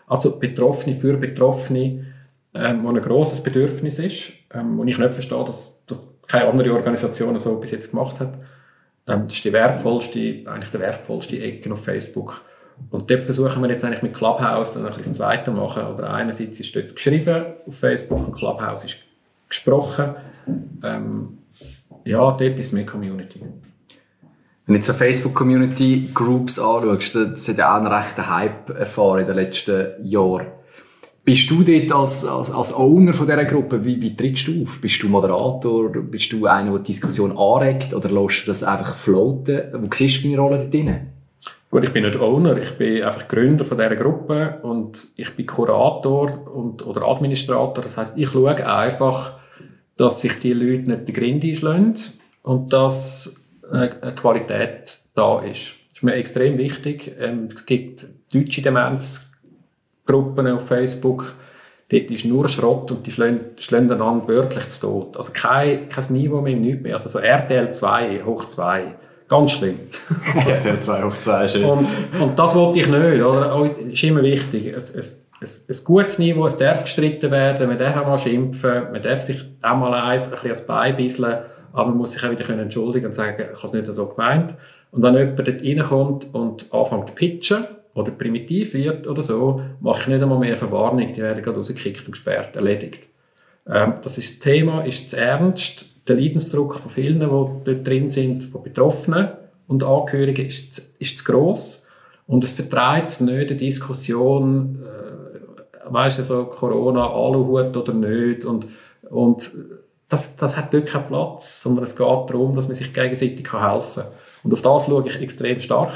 [0.07, 2.05] Also Betroffene für Betroffene,
[2.53, 6.73] ähm, wo ein grosses Bedürfnis ist, ähm, wo ich nicht verstehe, dass, dass keine andere
[6.73, 8.33] Organisation so bis jetzt gemacht hat.
[9.07, 12.41] Ähm, das ist die wertvollste, eigentlich der wertvollste Ecke auf Facebook.
[12.89, 15.85] Und dort versuchen wir jetzt eigentlich mit Clubhouse dann ein bisschen das Zweite machen.
[15.85, 18.97] Oder einerseits ist dort geschrieben auf Facebook und Clubhouse ist
[19.47, 20.15] gesprochen.
[20.83, 21.37] Ähm,
[22.03, 23.41] ja, dort ist mehr Community.
[23.41, 29.21] Wenn du jetzt so Facebook-Community Groups anschaust, das hat ja auch einen rechten Hype erfahren
[29.21, 30.47] in den letzten Jahren.
[31.25, 34.79] Bist du dort als, als, als Owner von dieser Gruppe, wie, wie trittst du auf?
[34.79, 35.89] Bist du Moderator?
[35.89, 37.95] Bist du einer, der die Diskussion anregt?
[37.95, 39.63] Oder lässt du das einfach floaten?
[39.73, 40.95] Wo siehst du deine Rolle dort drin?
[41.71, 45.47] Gut, ich bin nicht Owner, ich bin einfach Gründer von dieser Gruppe und ich bin
[45.47, 47.83] Kurator und, oder Administrator.
[47.83, 49.39] Das heißt, ich schaue einfach,
[49.97, 51.95] dass sich die Leute nicht den Grind einschlagen
[52.43, 55.73] und dass eine Qualität da ist.
[55.89, 57.15] Das ist mir extrem wichtig.
[57.19, 58.61] Ähm, es gibt deutsche
[60.05, 61.33] Demenzgruppen auf Facebook,
[61.89, 65.17] dort ist nur Schrott und die schlagen, schlagen einander wörtlich zu Tod.
[65.17, 66.93] Also kein, kein Niveau mehr, nichts mehr.
[66.93, 68.95] Also so RTL 2, hoch 2.
[69.27, 69.79] Ganz schlimm.
[70.47, 71.65] RTL 2 hoch 2 schön.
[71.65, 71.87] Und,
[72.19, 73.53] und das wollte ich nicht, oder?
[73.53, 74.67] Auch ist immer wichtig.
[74.67, 78.91] Es, es, es, ein gutes Niveau, es darf gestritten werden, man darf auch mal schimpfen,
[78.91, 81.39] man darf sich auch mal eins, ein bisschen als Bein bisseln,
[81.73, 84.07] aber man muss sich auch wieder können entschuldigen und sagen, ich habe es nicht so
[84.07, 84.53] gemeint.
[84.91, 90.01] Und wenn jemand dort reinkommt und anfängt zu pitchen oder primitiv wird oder so, mache
[90.01, 93.07] ich nicht einmal mehr Verwarnung, die werden gerade rausgekickt und gesperrt, erledigt.
[93.67, 98.43] Ähm, das ist Thema, ist zu ernst, der Leidensdruck von vielen, die dort drin sind,
[98.43, 99.29] von Betroffenen
[99.67, 101.83] und Angehörigen, ist, zu, ist zu gross.
[102.27, 108.43] Und es vertreibt nicht eine Diskussion, äh, weißt du, so Corona, Aluhut oder nicht.
[108.43, 108.67] Und,
[109.09, 109.53] und
[110.09, 114.03] das, das hat dort keinen Platz, sondern es geht darum, dass man sich gegenseitig helfen
[114.03, 114.11] kann.
[114.43, 115.93] Und auf das schaue ich extrem stark.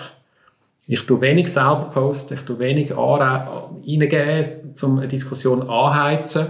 [0.91, 6.47] Ich tue wenig selber posten, ich tue wenig reingeben, um eine Diskussion anheizen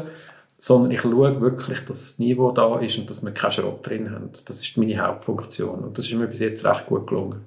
[0.60, 4.12] sondern ich schaue wirklich, dass das Niveau da ist und dass wir keinen Schrott drin
[4.12, 4.30] haben.
[4.45, 7.39] Das ist meine Hauptfunktion und das ist mir bis jetzt recht gut gelungen.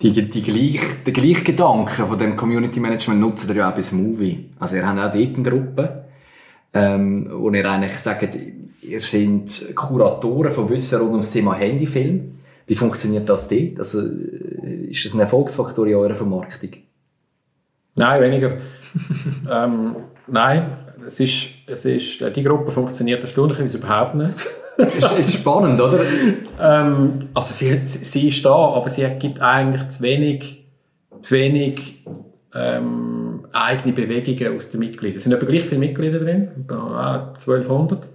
[0.00, 3.82] Die, die gleich, der gleiche Gedanke von dem Community Management nutzt ihr ja auch bei
[3.92, 4.50] Movie.
[4.60, 6.04] Also ihr habt auch dort eine Gruppe,
[6.72, 8.36] ähm, wo ihr eigentlich sagt,
[8.82, 12.38] ihr seid Kuratoren von Wissen rund um das Thema Handyfilm.
[12.66, 13.78] Wie funktioniert das dort?
[13.78, 14.02] Also,
[14.94, 16.70] ist das ein Erfolgsfaktor in eurer Vermarktung?
[17.96, 18.58] Nein, weniger.
[19.50, 20.76] ähm, nein,
[21.06, 24.46] es ist, es ist, die Gruppe funktioniert erstaunlicherweise überhaupt nicht.
[24.78, 26.00] ist, ist spannend, oder?
[26.60, 30.64] ähm, also sie, sie ist da, aber sie gibt eigentlich zu wenig,
[31.20, 32.04] zu wenig
[32.54, 35.18] ähm, eigene Bewegungen aus den Mitgliedern.
[35.18, 38.08] Es sind aber gleich viele Mitglieder drin, 1200.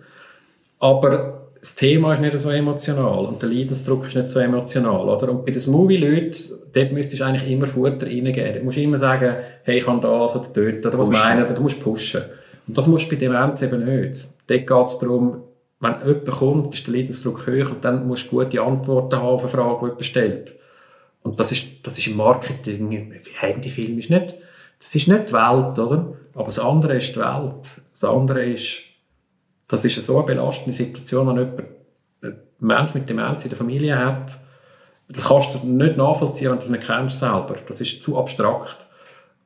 [0.80, 5.10] Aber das Thema ist nicht so emotional und der Leidensdruck ist nicht so emotional.
[5.10, 5.30] Oder?
[5.30, 6.34] Und bei den Movie-Leuten,
[6.74, 8.60] dort müsstest du eigentlich immer Futter reingeben.
[8.60, 11.62] Du musst immer sagen, hey, ich kann das oder dort, oder was meinen, oder du
[11.62, 12.22] musst pushen.
[12.67, 14.30] Und das musst du bei Demenz eben nicht.
[14.48, 15.43] Dort geht es darum,
[15.82, 19.41] wenn jemand kommt, ist der Leidensdruck hoch und dann musst du gute Antworten haben auf
[19.41, 20.54] eine Frage, die jemand stellt.
[21.24, 24.36] Und das ist, das ist im Marketing, Handyfilm ist nicht,
[24.80, 26.13] das ist nicht die Welt, oder?
[26.34, 27.82] Aber das andere ist die Welt.
[27.91, 28.80] Das andere ist,
[29.70, 31.64] das ist eine so eine belastende Situation, wenn jemand
[32.22, 34.38] ein Mensch mit Demenz in der Familie hat.
[35.08, 37.56] Das kannst du nicht nachvollziehen, wenn du das nicht kennst selber.
[37.68, 38.86] Das ist zu abstrakt.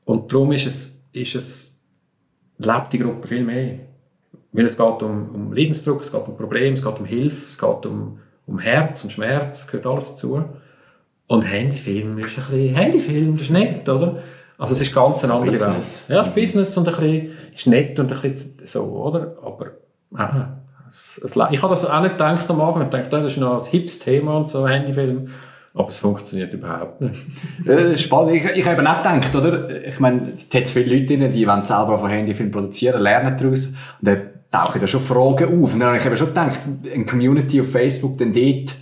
[0.05, 1.79] Und darum ist es, ist es
[2.57, 3.79] lebt die Gruppe viel mehr.
[4.51, 7.57] Weil es geht um, um Leidensdruck, es geht um Probleme, es geht um Hilfe, es
[7.57, 10.43] geht um, um Herz, um Schmerz, es gehört alles dazu.
[11.27, 14.21] Und Handyfilm ist ein bisschen, Handyfilm, das ist nett, oder?
[14.57, 16.07] Also es ist ganz eine andere Business.
[16.07, 16.15] Welt.
[16.15, 19.35] Ja, es ist Business und ein bisschen, ist nett und ein bisschen so, oder?
[19.41, 19.71] Aber,
[20.15, 20.57] ah,
[21.51, 22.83] ich habe das auch nicht gedacht am Anfang.
[22.83, 25.29] Ich dachte, das ist noch ein hips Thema und so, Handyfilm.
[25.75, 27.25] Aber es funktioniert überhaupt nicht.
[27.67, 28.35] äh, spannend.
[28.35, 29.87] Ich, ich habe eben nicht gedacht, oder?
[29.87, 33.69] Ich meine, es hat viele Leute drin, die wollen selber von Handyfilm produzieren, lernen daraus.
[33.69, 34.21] Und dann
[34.51, 35.73] tauchen da schon Fragen auf.
[35.73, 36.59] Und dann habe ich schon gedacht,
[36.93, 38.75] eine Community auf Facebook dann dort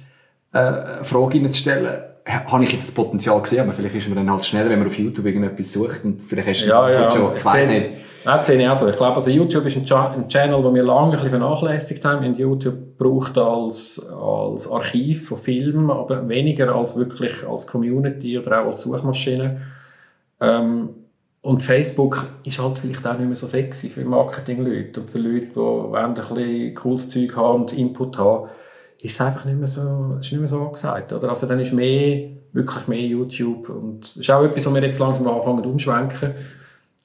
[0.52, 4.32] äh, Fragen zu stellen habe ich jetzt das Potenzial gesehen, aber vielleicht ist man dann
[4.32, 7.12] halt schneller, wenn man auf YouTube irgendetwas sucht und vielleicht hast du ja, ja.
[7.12, 7.90] schon, ich weiß nicht.
[8.24, 8.88] Das sehe ich auch so.
[8.88, 12.24] Ich glaube, also YouTube ist ein, ein Channel, den wir lange ein bisschen vernachlässigt haben.
[12.24, 18.62] Und YouTube braucht als, als Archiv von Filmen, aber weniger als wirklich als Community oder
[18.62, 19.62] auch als Suchmaschine.
[20.40, 20.90] Ähm,
[21.42, 25.48] und Facebook ist halt vielleicht auch nicht mehr so sexy für Marketingleute und für Leute,
[25.56, 28.50] die ein bisschen cooles Zeug haben und Input haben
[29.02, 31.30] ist es einfach nicht mehr so, ist nicht mehr so angesagt, oder?
[31.30, 35.00] Also dann ist mehr, wirklich mehr YouTube und das ist auch etwas, was wir jetzt
[35.00, 36.34] langsam anfangen umschwenken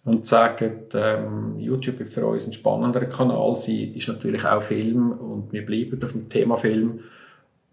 [0.04, 5.12] und sagen, ähm, YouTube wird für uns ein spannenderer Kanal sein, ist natürlich auch Film
[5.12, 7.00] und wir bleiben auf dem Thema Film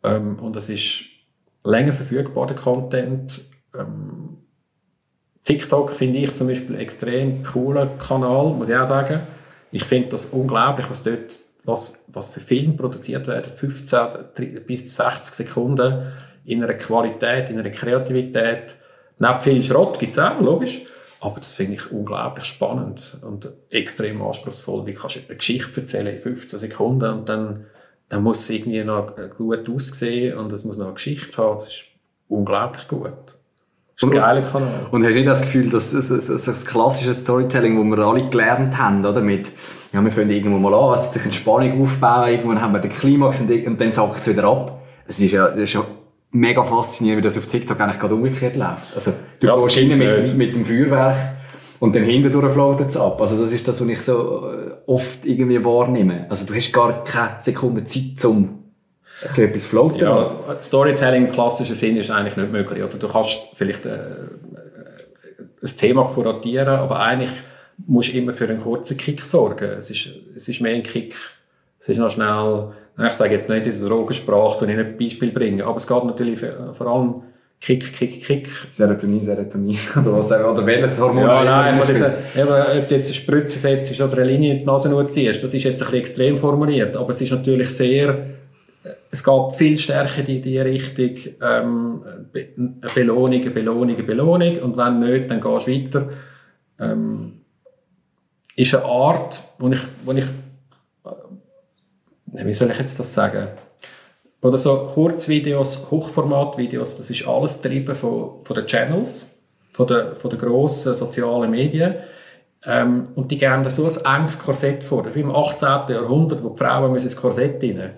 [0.03, 1.03] ähm, und es ist
[1.65, 3.43] länger verfügbar, der Content.
[3.77, 4.37] Ähm,
[5.43, 9.27] TikTok finde ich zum Beispiel extrem cooler Kanal, muss ich auch sagen.
[9.71, 15.33] Ich finde das unglaublich, was dort was, was für Filme produziert werden, 15 bis 60
[15.33, 16.11] Sekunden,
[16.45, 18.75] in einer Qualität, in einer Kreativität.
[19.19, 20.83] Neben viel Schrott gibt es auch, logisch.
[21.21, 24.85] Aber das finde ich unglaublich spannend und extrem anspruchsvoll.
[24.85, 27.65] Wie kannst du eine Geschichte erzählen in 15 Sekunden und dann,
[28.09, 31.59] dann muss es irgendwie noch gut aussehen und es muss noch eine Geschichte haben.
[31.59, 31.85] Das ist
[32.27, 33.32] unglaublich gut.
[33.95, 34.87] Das ist ein geiler Kanal.
[34.89, 38.27] Und hast du nicht das Gefühl, dass das, das, das klassische Storytelling, das wir alle
[38.27, 39.21] gelernt haben, oder?
[39.21, 39.51] Mit,
[39.91, 42.91] ja, wir fangen irgendwo mal an, also sich eine Spannung aufbauen, irgendwann haben wir den
[42.91, 44.81] Klimax und, und dann sackt es wieder ab.
[45.05, 45.85] Es ist ja, das ist ja
[46.31, 48.95] mega faszinierend, wie das auf TikTok eigentlich gerade umgekehrt läuft.
[48.95, 51.15] Also, du ja, gehst rein mit, mit dem Feuerwerk
[51.79, 53.21] und dann hintendurch floatet es ab.
[53.21, 56.25] Also, das ist das, was ich so äh, oft irgendwie wahrnehme.
[56.29, 58.62] Also, du hast gar keine Sekunde Zeit, um
[59.21, 59.99] bisschen etwas floaten.
[59.99, 62.83] Ja, Storytelling im klassischen Sinn ist eigentlich nicht möglich.
[62.83, 63.99] Oder du kannst vielleicht äh,
[65.61, 67.31] ein Thema kuratieren, aber eigentlich
[67.87, 69.69] musst du immer für einen kurzen Kick sorgen.
[69.77, 71.15] Es ist, es ist mehr ein Kick,
[71.79, 75.61] es ist noch schnell ich sage jetzt nicht in der Drogensprache, ich ein Beispiel bringen,
[75.61, 76.39] aber es geht natürlich
[76.73, 77.15] vor allem
[77.59, 78.49] Kick, Kick, Kick.
[78.69, 79.77] Serotonin, Serotonin.
[79.95, 81.23] Oder, was, oder welches Hormon?
[81.23, 84.65] Ja, nein, das, eben, ob du jetzt eine Spritze setzt oder eine Linie in die
[84.65, 86.97] Nase nur ziehst, das ist jetzt ein bisschen extrem formuliert.
[86.97, 88.25] Aber es ist natürlich sehr,
[89.11, 92.01] es geht viel stärker in die Richtung, ähm,
[92.95, 94.59] Belohnung, Belohnung, Belohnung.
[94.59, 96.09] Und wenn nicht, dann gehst du weiter.
[96.79, 97.41] Ähm,
[98.55, 100.25] ist eine Art, wo ich, wo ich,
[101.05, 103.47] äh, wie soll ich jetzt das sagen?
[104.41, 109.25] Oder so Kurzvideos, Hochformatvideos, das ist alles getrieben von, von den Channels,
[109.71, 111.95] von den, von den grossen sozialen Medien.
[112.65, 115.05] Ähm, und die geben so ein enges Korsett vor.
[115.15, 115.67] Wie im 18.
[115.87, 117.93] Jahrhundert, wo die Frauen müssen ins Korsett rein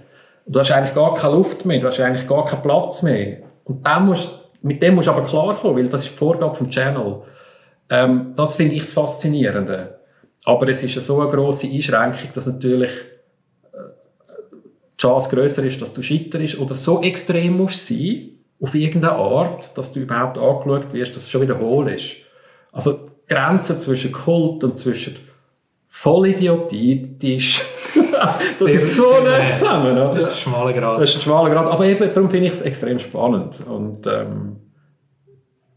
[0.47, 3.39] Du hast eigentlich gar keine Luft mehr, du hast eigentlich gar keinen Platz mehr.
[3.63, 4.29] Und dann musst,
[4.61, 7.21] mit dem musst du aber klarkommen, weil das ist die Vorgabe vom Channel.
[7.89, 9.99] Ähm, das finde ich das Faszinierende.
[10.45, 12.91] Aber es ist so eine grosse Einschränkung, dass natürlich
[13.73, 18.29] die Chance grösser ist, dass du scheiterst oder so extrem musst sein,
[18.61, 22.15] auf irgendeine Art, dass du überhaupt angeschaut wirst, dass es schon wiederholt ist.
[22.71, 25.15] Also die Grenze zwischen Kult und zwischen
[25.97, 27.65] Vollidiotie, ist,
[28.11, 29.93] das sehr, ist so nicht zusammen.
[29.93, 30.07] Oder?
[30.07, 30.99] Das ist ein schmaler Grad.
[30.99, 33.63] Das ist ein schmaler Grad, aber eben, darum finde ich es extrem spannend.
[33.65, 34.57] Und ähm,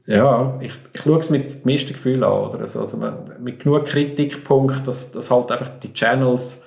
[0.06, 2.32] ja, ich, ich schaue es mit gemischten Gefühlen an.
[2.32, 2.58] Oder?
[2.58, 3.00] Also, also
[3.38, 6.64] mit genug Kritikpunkten, dass, dass halt einfach die Channels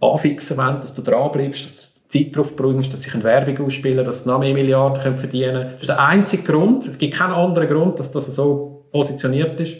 [0.00, 4.24] anfixen wollen, dass du dranbleibst, dass Zeit darauf bringst, dass sich eine Werbung ausspielen, dass
[4.24, 5.74] sie noch mehr Milliarden verdienen können.
[5.80, 6.86] Das ist der einzige Grund.
[6.88, 9.76] Es gibt keinen anderen Grund, dass das so positioniert ist.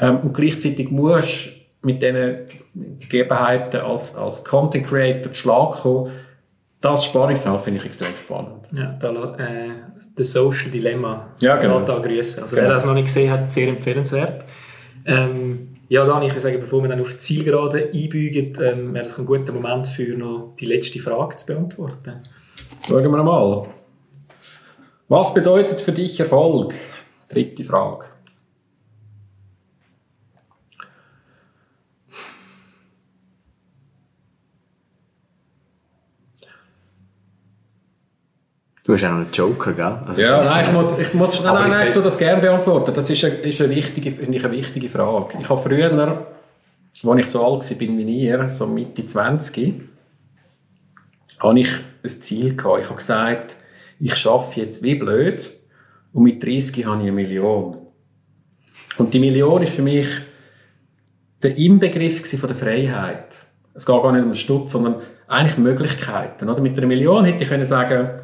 [0.00, 2.46] Ähm, und gleichzeitig musst du mit diesen
[3.00, 6.12] Gegebenheiten als, als Content Creator zu Schlag kommen.
[6.80, 8.66] Das Spannungsfeld finde ich extrem spannend.
[8.72, 9.70] Ja, da, äh,
[10.16, 11.28] das Social Dilemma.
[11.40, 11.80] Ja, genau.
[11.80, 12.42] Da grüßen.
[12.42, 12.68] Also, genau.
[12.68, 14.44] wer das noch nicht gesehen hat, sehr empfehlenswert.
[15.04, 19.06] Ähm, ja, Dani, ich würde sagen, bevor wir dann auf die Zielgerade einbügen, ähm, wäre
[19.06, 22.22] das ein guter Moment für noch die letzte Frage zu beantworten.
[22.86, 23.66] Schauen wir mal.
[25.08, 26.74] Was bedeutet für dich Erfolg?
[27.28, 28.04] Dritte Frage.
[38.84, 39.98] Du hast ja noch einen Joker, gell?
[40.06, 42.94] Also ja, nein, ich muss, ich muss nein, nein, nein, ich tue das gerne beantworten.
[42.94, 45.38] Das ist eine, ist eine, wichtige, finde ich, eine wichtige Frage.
[45.40, 46.26] Ich habe früher,
[47.02, 49.82] als ich so alt war wie ihr, so Mitte 20,
[51.40, 51.68] habe ich
[52.02, 52.80] ein Ziel gehabt.
[52.80, 53.56] Ich habe gesagt,
[53.98, 55.50] ich schaffe jetzt wie blöd
[56.12, 57.76] und mit 30 habe ich eine Million.
[58.96, 60.08] Und die Million ist für mich
[61.42, 63.44] der Inbegriff von der Freiheit.
[63.74, 64.96] Es geht gar nicht um den Stutz, sondern
[65.28, 66.48] eigentlich Möglichkeiten.
[66.48, 66.60] Oder?
[66.60, 68.20] Mit einer Million hätte ich können sagen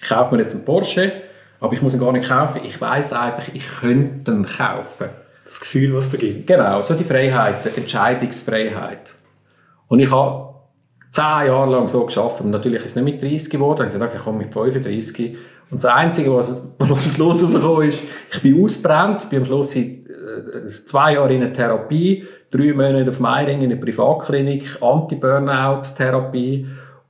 [0.00, 1.12] ich kaufe mir jetzt einen Porsche,
[1.60, 2.60] aber ich muss ihn gar nicht kaufen.
[2.64, 5.08] Ich weiß einfach, ich könnte ihn kaufen.
[5.44, 6.46] Das Gefühl, was da gibt.
[6.46, 9.14] Genau, so die Freiheit, die Entscheidungsfreiheit.
[9.88, 10.54] Und ich habe
[11.12, 12.44] zehn Jahre lang so geschafft.
[12.44, 13.86] Natürlich ist es nicht mit 30 geworden.
[13.88, 15.36] Ich habe gesagt, ich komme mit 35.
[15.70, 17.98] Und das Einzige, was, was am Schluss rausgekommen ist,
[18.32, 20.04] ich bin ausbrennt, bin am Schluss äh,
[20.84, 26.66] zwei Jahre in einer Therapie, drei Monate auf Meiring in einer Privatklinik, Anti-Burnout-Therapie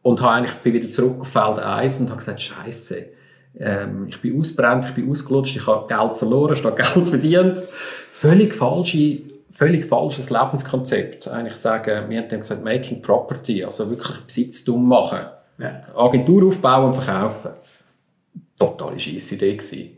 [0.06, 3.06] und habe eigentlich, bin wieder zurück auf Feld 1 und habe gesagt, Scheiße,
[3.58, 7.64] ähm, ich bin ausbrennt, ich bin ausgelutscht, ich habe Geld verloren, statt Geld verdient.
[8.12, 11.26] Völlig falsche, völlig falsches Lebenskonzept.
[11.26, 15.22] Eigentlich sagen, wir haben dann gesagt, making property, also wirklich Besitztum machen.
[15.58, 15.82] Ja.
[15.96, 17.50] Agentur aufbauen und verkaufen.
[18.56, 19.90] Totale scheisse Idee gewesen.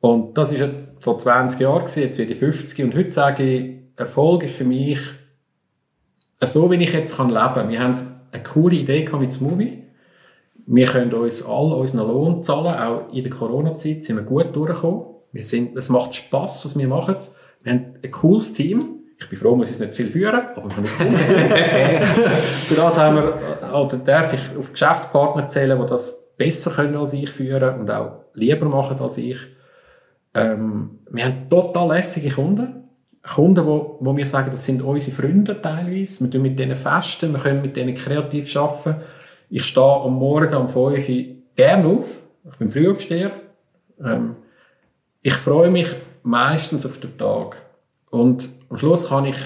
[0.00, 4.44] Und das war vor 20 Jahren, jetzt werde ich 50 und heute sage ich, Erfolg
[4.44, 4.98] ist für mich
[6.42, 7.68] so, wie ich jetzt leben kann.
[7.68, 9.84] Wir haben eine coole Idee mit Smoothie.
[10.66, 15.04] Wir können uns alle unseren Lohn zahlen, auch in der Corona-Zeit sind wir gut durchgekommen.
[15.32, 17.16] Wir sind, es macht Spass, was wir machen.
[17.62, 19.00] Wir haben ein cooles Team.
[19.18, 20.86] Ich bin froh, muss ich nicht viel führen, aber wir können
[22.02, 27.12] Für das haben wir, oder darf ich auf Geschäftspartner zählen, die das besser können als
[27.12, 29.36] ich führen und auch lieber machen als ich.
[30.32, 32.88] Ähm, wir haben total lässige Kunden.
[33.22, 36.24] Kunden, wo, wo wir sagen, das sind unsere Freunde teilweise.
[36.24, 39.02] Wir tun mit denen festen, wir können mit denen kreativ arbeiten.
[39.50, 40.76] Ich stehe am Morgen um 5
[41.08, 41.24] Uhr
[41.56, 42.18] gerne auf.
[42.50, 43.32] Ich bin Frühaufsteher.
[44.02, 44.36] Ähm,
[45.22, 47.62] ich freue mich meistens auf den Tag.
[48.10, 49.36] Und am Schluss kann ich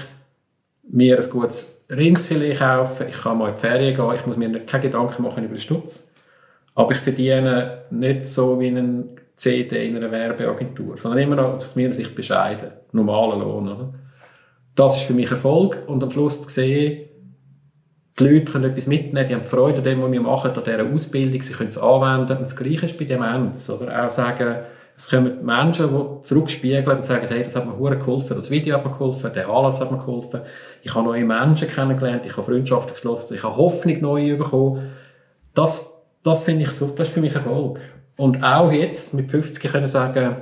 [0.83, 4.65] mir ein gutes Rindsfilet kaufen, ich kann mal in die Ferien gehen, ich muss mir
[4.65, 6.09] keine Gedanken machen über den Stutz.
[6.73, 11.75] Aber ich verdiene nicht so wie ein CD in einer Werbeagentur, sondern immer noch aus
[11.75, 13.67] meiner Sicht bescheiden, normaler Lohn.
[13.67, 13.93] Oder?
[14.75, 17.09] Das ist für mich Erfolg und am Schluss zu sehen,
[18.17, 20.85] die Leute können etwas mitnehmen, die haben Freude an dem, was wir machen, an dieser
[20.85, 23.69] Ausbildung, sie können es anwenden und das Gleiche ist bei Demenz.
[23.69, 24.55] Oder auch sagen,
[24.97, 28.75] Es kommen Menschen, die zurückspiegeln und sagen, hey, das hat mir hure geholfen, das Video
[28.75, 30.41] hat mir geholfen, der Anlass hat mir geholfen,
[30.83, 34.93] ich habe neue Menschen kennengelernt, ich habe Freundschaften geschlossen, ich habe Hoffnung neu bekommen.
[35.53, 37.81] Das, das finde ich so, das ist für mich Erfolg.
[38.17, 40.37] Und auch jetzt mit 50 können sagen,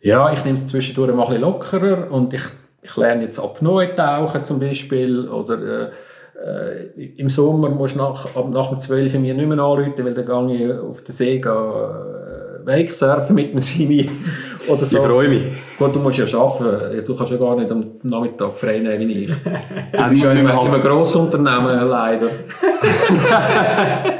[0.00, 2.42] ja, ich nehme es zwischendurch mal ein bisschen lockerer und ich,
[2.82, 5.90] ich lerne jetzt Apnoe tauchen zum Beispiel oder äh,
[6.38, 10.04] äh, im Sommer musst du nach, ab, nach dem 12 Uhr mir nicht mehr anrufen,
[10.04, 14.08] weil dann gehe ich auf den See gehen, äh, Wakesurfen mit dem Simi
[14.68, 14.98] oder so.
[14.98, 15.42] Ich freue mich.
[15.78, 17.04] Gut, du musst ja arbeiten.
[17.04, 19.30] Du kannst ja gar nicht am Nachmittag frei nehmen wie ich.
[19.90, 22.28] Du bist ja nicht im, mehr halt- im Grossunternehmen leider.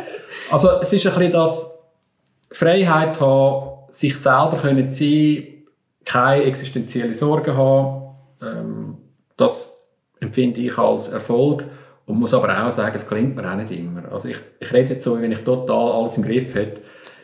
[0.50, 1.77] also es ist ein bisschen das
[2.50, 5.44] Freiheit haben, sich selber können sein,
[6.04, 8.14] keine existenzielle Sorgen haben.
[8.42, 8.98] Ähm,
[9.36, 9.78] das
[10.20, 11.64] empfinde ich als Erfolg
[12.06, 14.10] und muss aber auch sagen, es klingt mir auch nicht immer.
[14.10, 16.80] Also ich, ich rede jetzt so, wie wenn ich total alles im Griff hätte.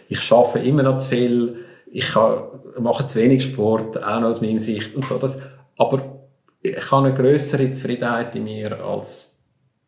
[0.09, 2.43] Ich schaffe immer noch zu viel, ich kann,
[2.79, 5.17] mache zu wenig Sport, auch noch aus meiner Sicht und so.
[5.17, 5.41] Das,
[5.79, 6.21] aber
[6.61, 9.39] ich habe eine größere Zufriedenheit in mir als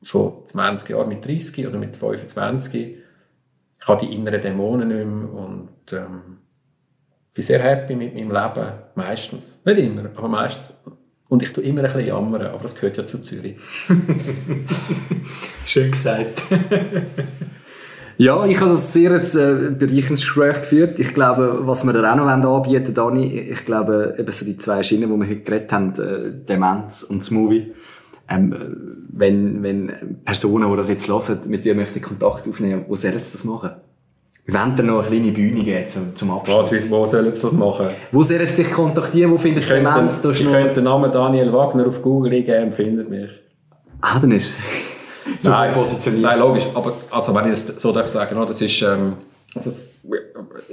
[0.03, 2.97] vor 20 Jahren mit 30 oder mit 25.
[3.87, 6.39] Ich habe die inneren Dämonen nicht mehr und ähm,
[7.33, 8.73] bin sehr happy mit meinem Leben.
[8.97, 9.63] Meistens.
[9.65, 10.73] Nicht immer, aber meistens.
[11.29, 13.57] Und ich tue immer ein bisschen jammern, aber das gehört ja zu Zürich.
[15.65, 16.47] Schön gesagt.
[18.17, 20.99] Ja, ich habe das sehr äh, bereichendes Gespräch geführt.
[20.99, 24.57] Ich glaube, was wir da auch noch anbieten wollen, Dani, ich glaube, eben so die
[24.57, 27.73] zwei Schienen, die wir heute geredet haben, äh, Demenz und das Movie,
[28.29, 28.57] ähm, äh,
[29.13, 33.33] wenn, wenn Personen, die das jetzt hören, mit dir möchten Kontakt aufnehmen, wo sollen sie
[33.33, 33.71] das machen?
[34.45, 36.71] Wir wollen dir noch eine kleine Bühne geben zum, zum Abschluss.
[36.71, 37.89] Was, wo sollen sie das machen?
[38.13, 39.33] Wo sollen sie dich kontaktieren?
[39.33, 40.25] Wo findet könnte, Demenz?
[40.25, 43.29] Ich noch- könnte den Namen Daniel Wagner auf Google eingeben, findet mich.
[44.01, 44.53] Ah, dann ist
[45.41, 46.23] super positioniert.
[46.23, 46.67] Nein, logisch.
[46.75, 49.15] Aber also, wenn ich das so darf sagen, das ist ähm,
[49.55, 49.71] also,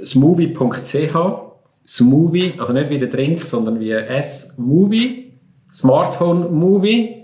[0.04, 1.16] smoothie.ch.
[1.86, 5.32] Smoothie, also nicht wie der Drink, sondern wie S-Movie.
[5.72, 7.23] Smartphone Movie.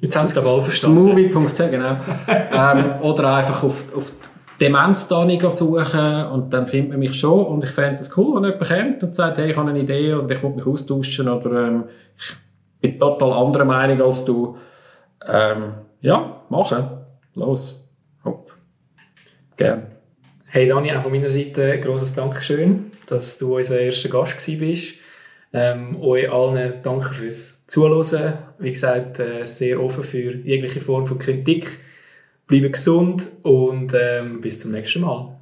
[0.00, 1.30] Jetzt haben sie glaube ich verstanden.
[1.30, 1.96] Smoothie.ch, genau.
[2.28, 4.12] ähm, oder einfach auf, auf
[4.60, 8.36] Demenz da nicht suchen und dann findet man mich schon und ich fände es cool,
[8.36, 11.28] wenn jemand kommt und sagt, hey, ich habe eine Idee oder ich will mich austauschen
[11.28, 11.84] oder ähm,
[12.80, 14.56] ich bin total anderer Meinung als du.
[15.26, 16.88] Ähm, ja, machen.
[17.34, 17.88] Los.
[18.24, 18.52] Hopp.
[19.56, 19.86] Gern.
[20.46, 24.60] Hey Dani, auch von meiner Seite ein grosses Dankeschön, dass du unser erster Gast gewesen
[24.60, 24.94] bist.
[25.52, 28.38] Ähm, euch allen danke fürs Zuhören.
[28.58, 31.78] Wie gesagt, äh, sehr offen für jegliche Form von Kritik.
[32.48, 35.39] Bleibe gesund und ähm, bis zum nächsten Mal.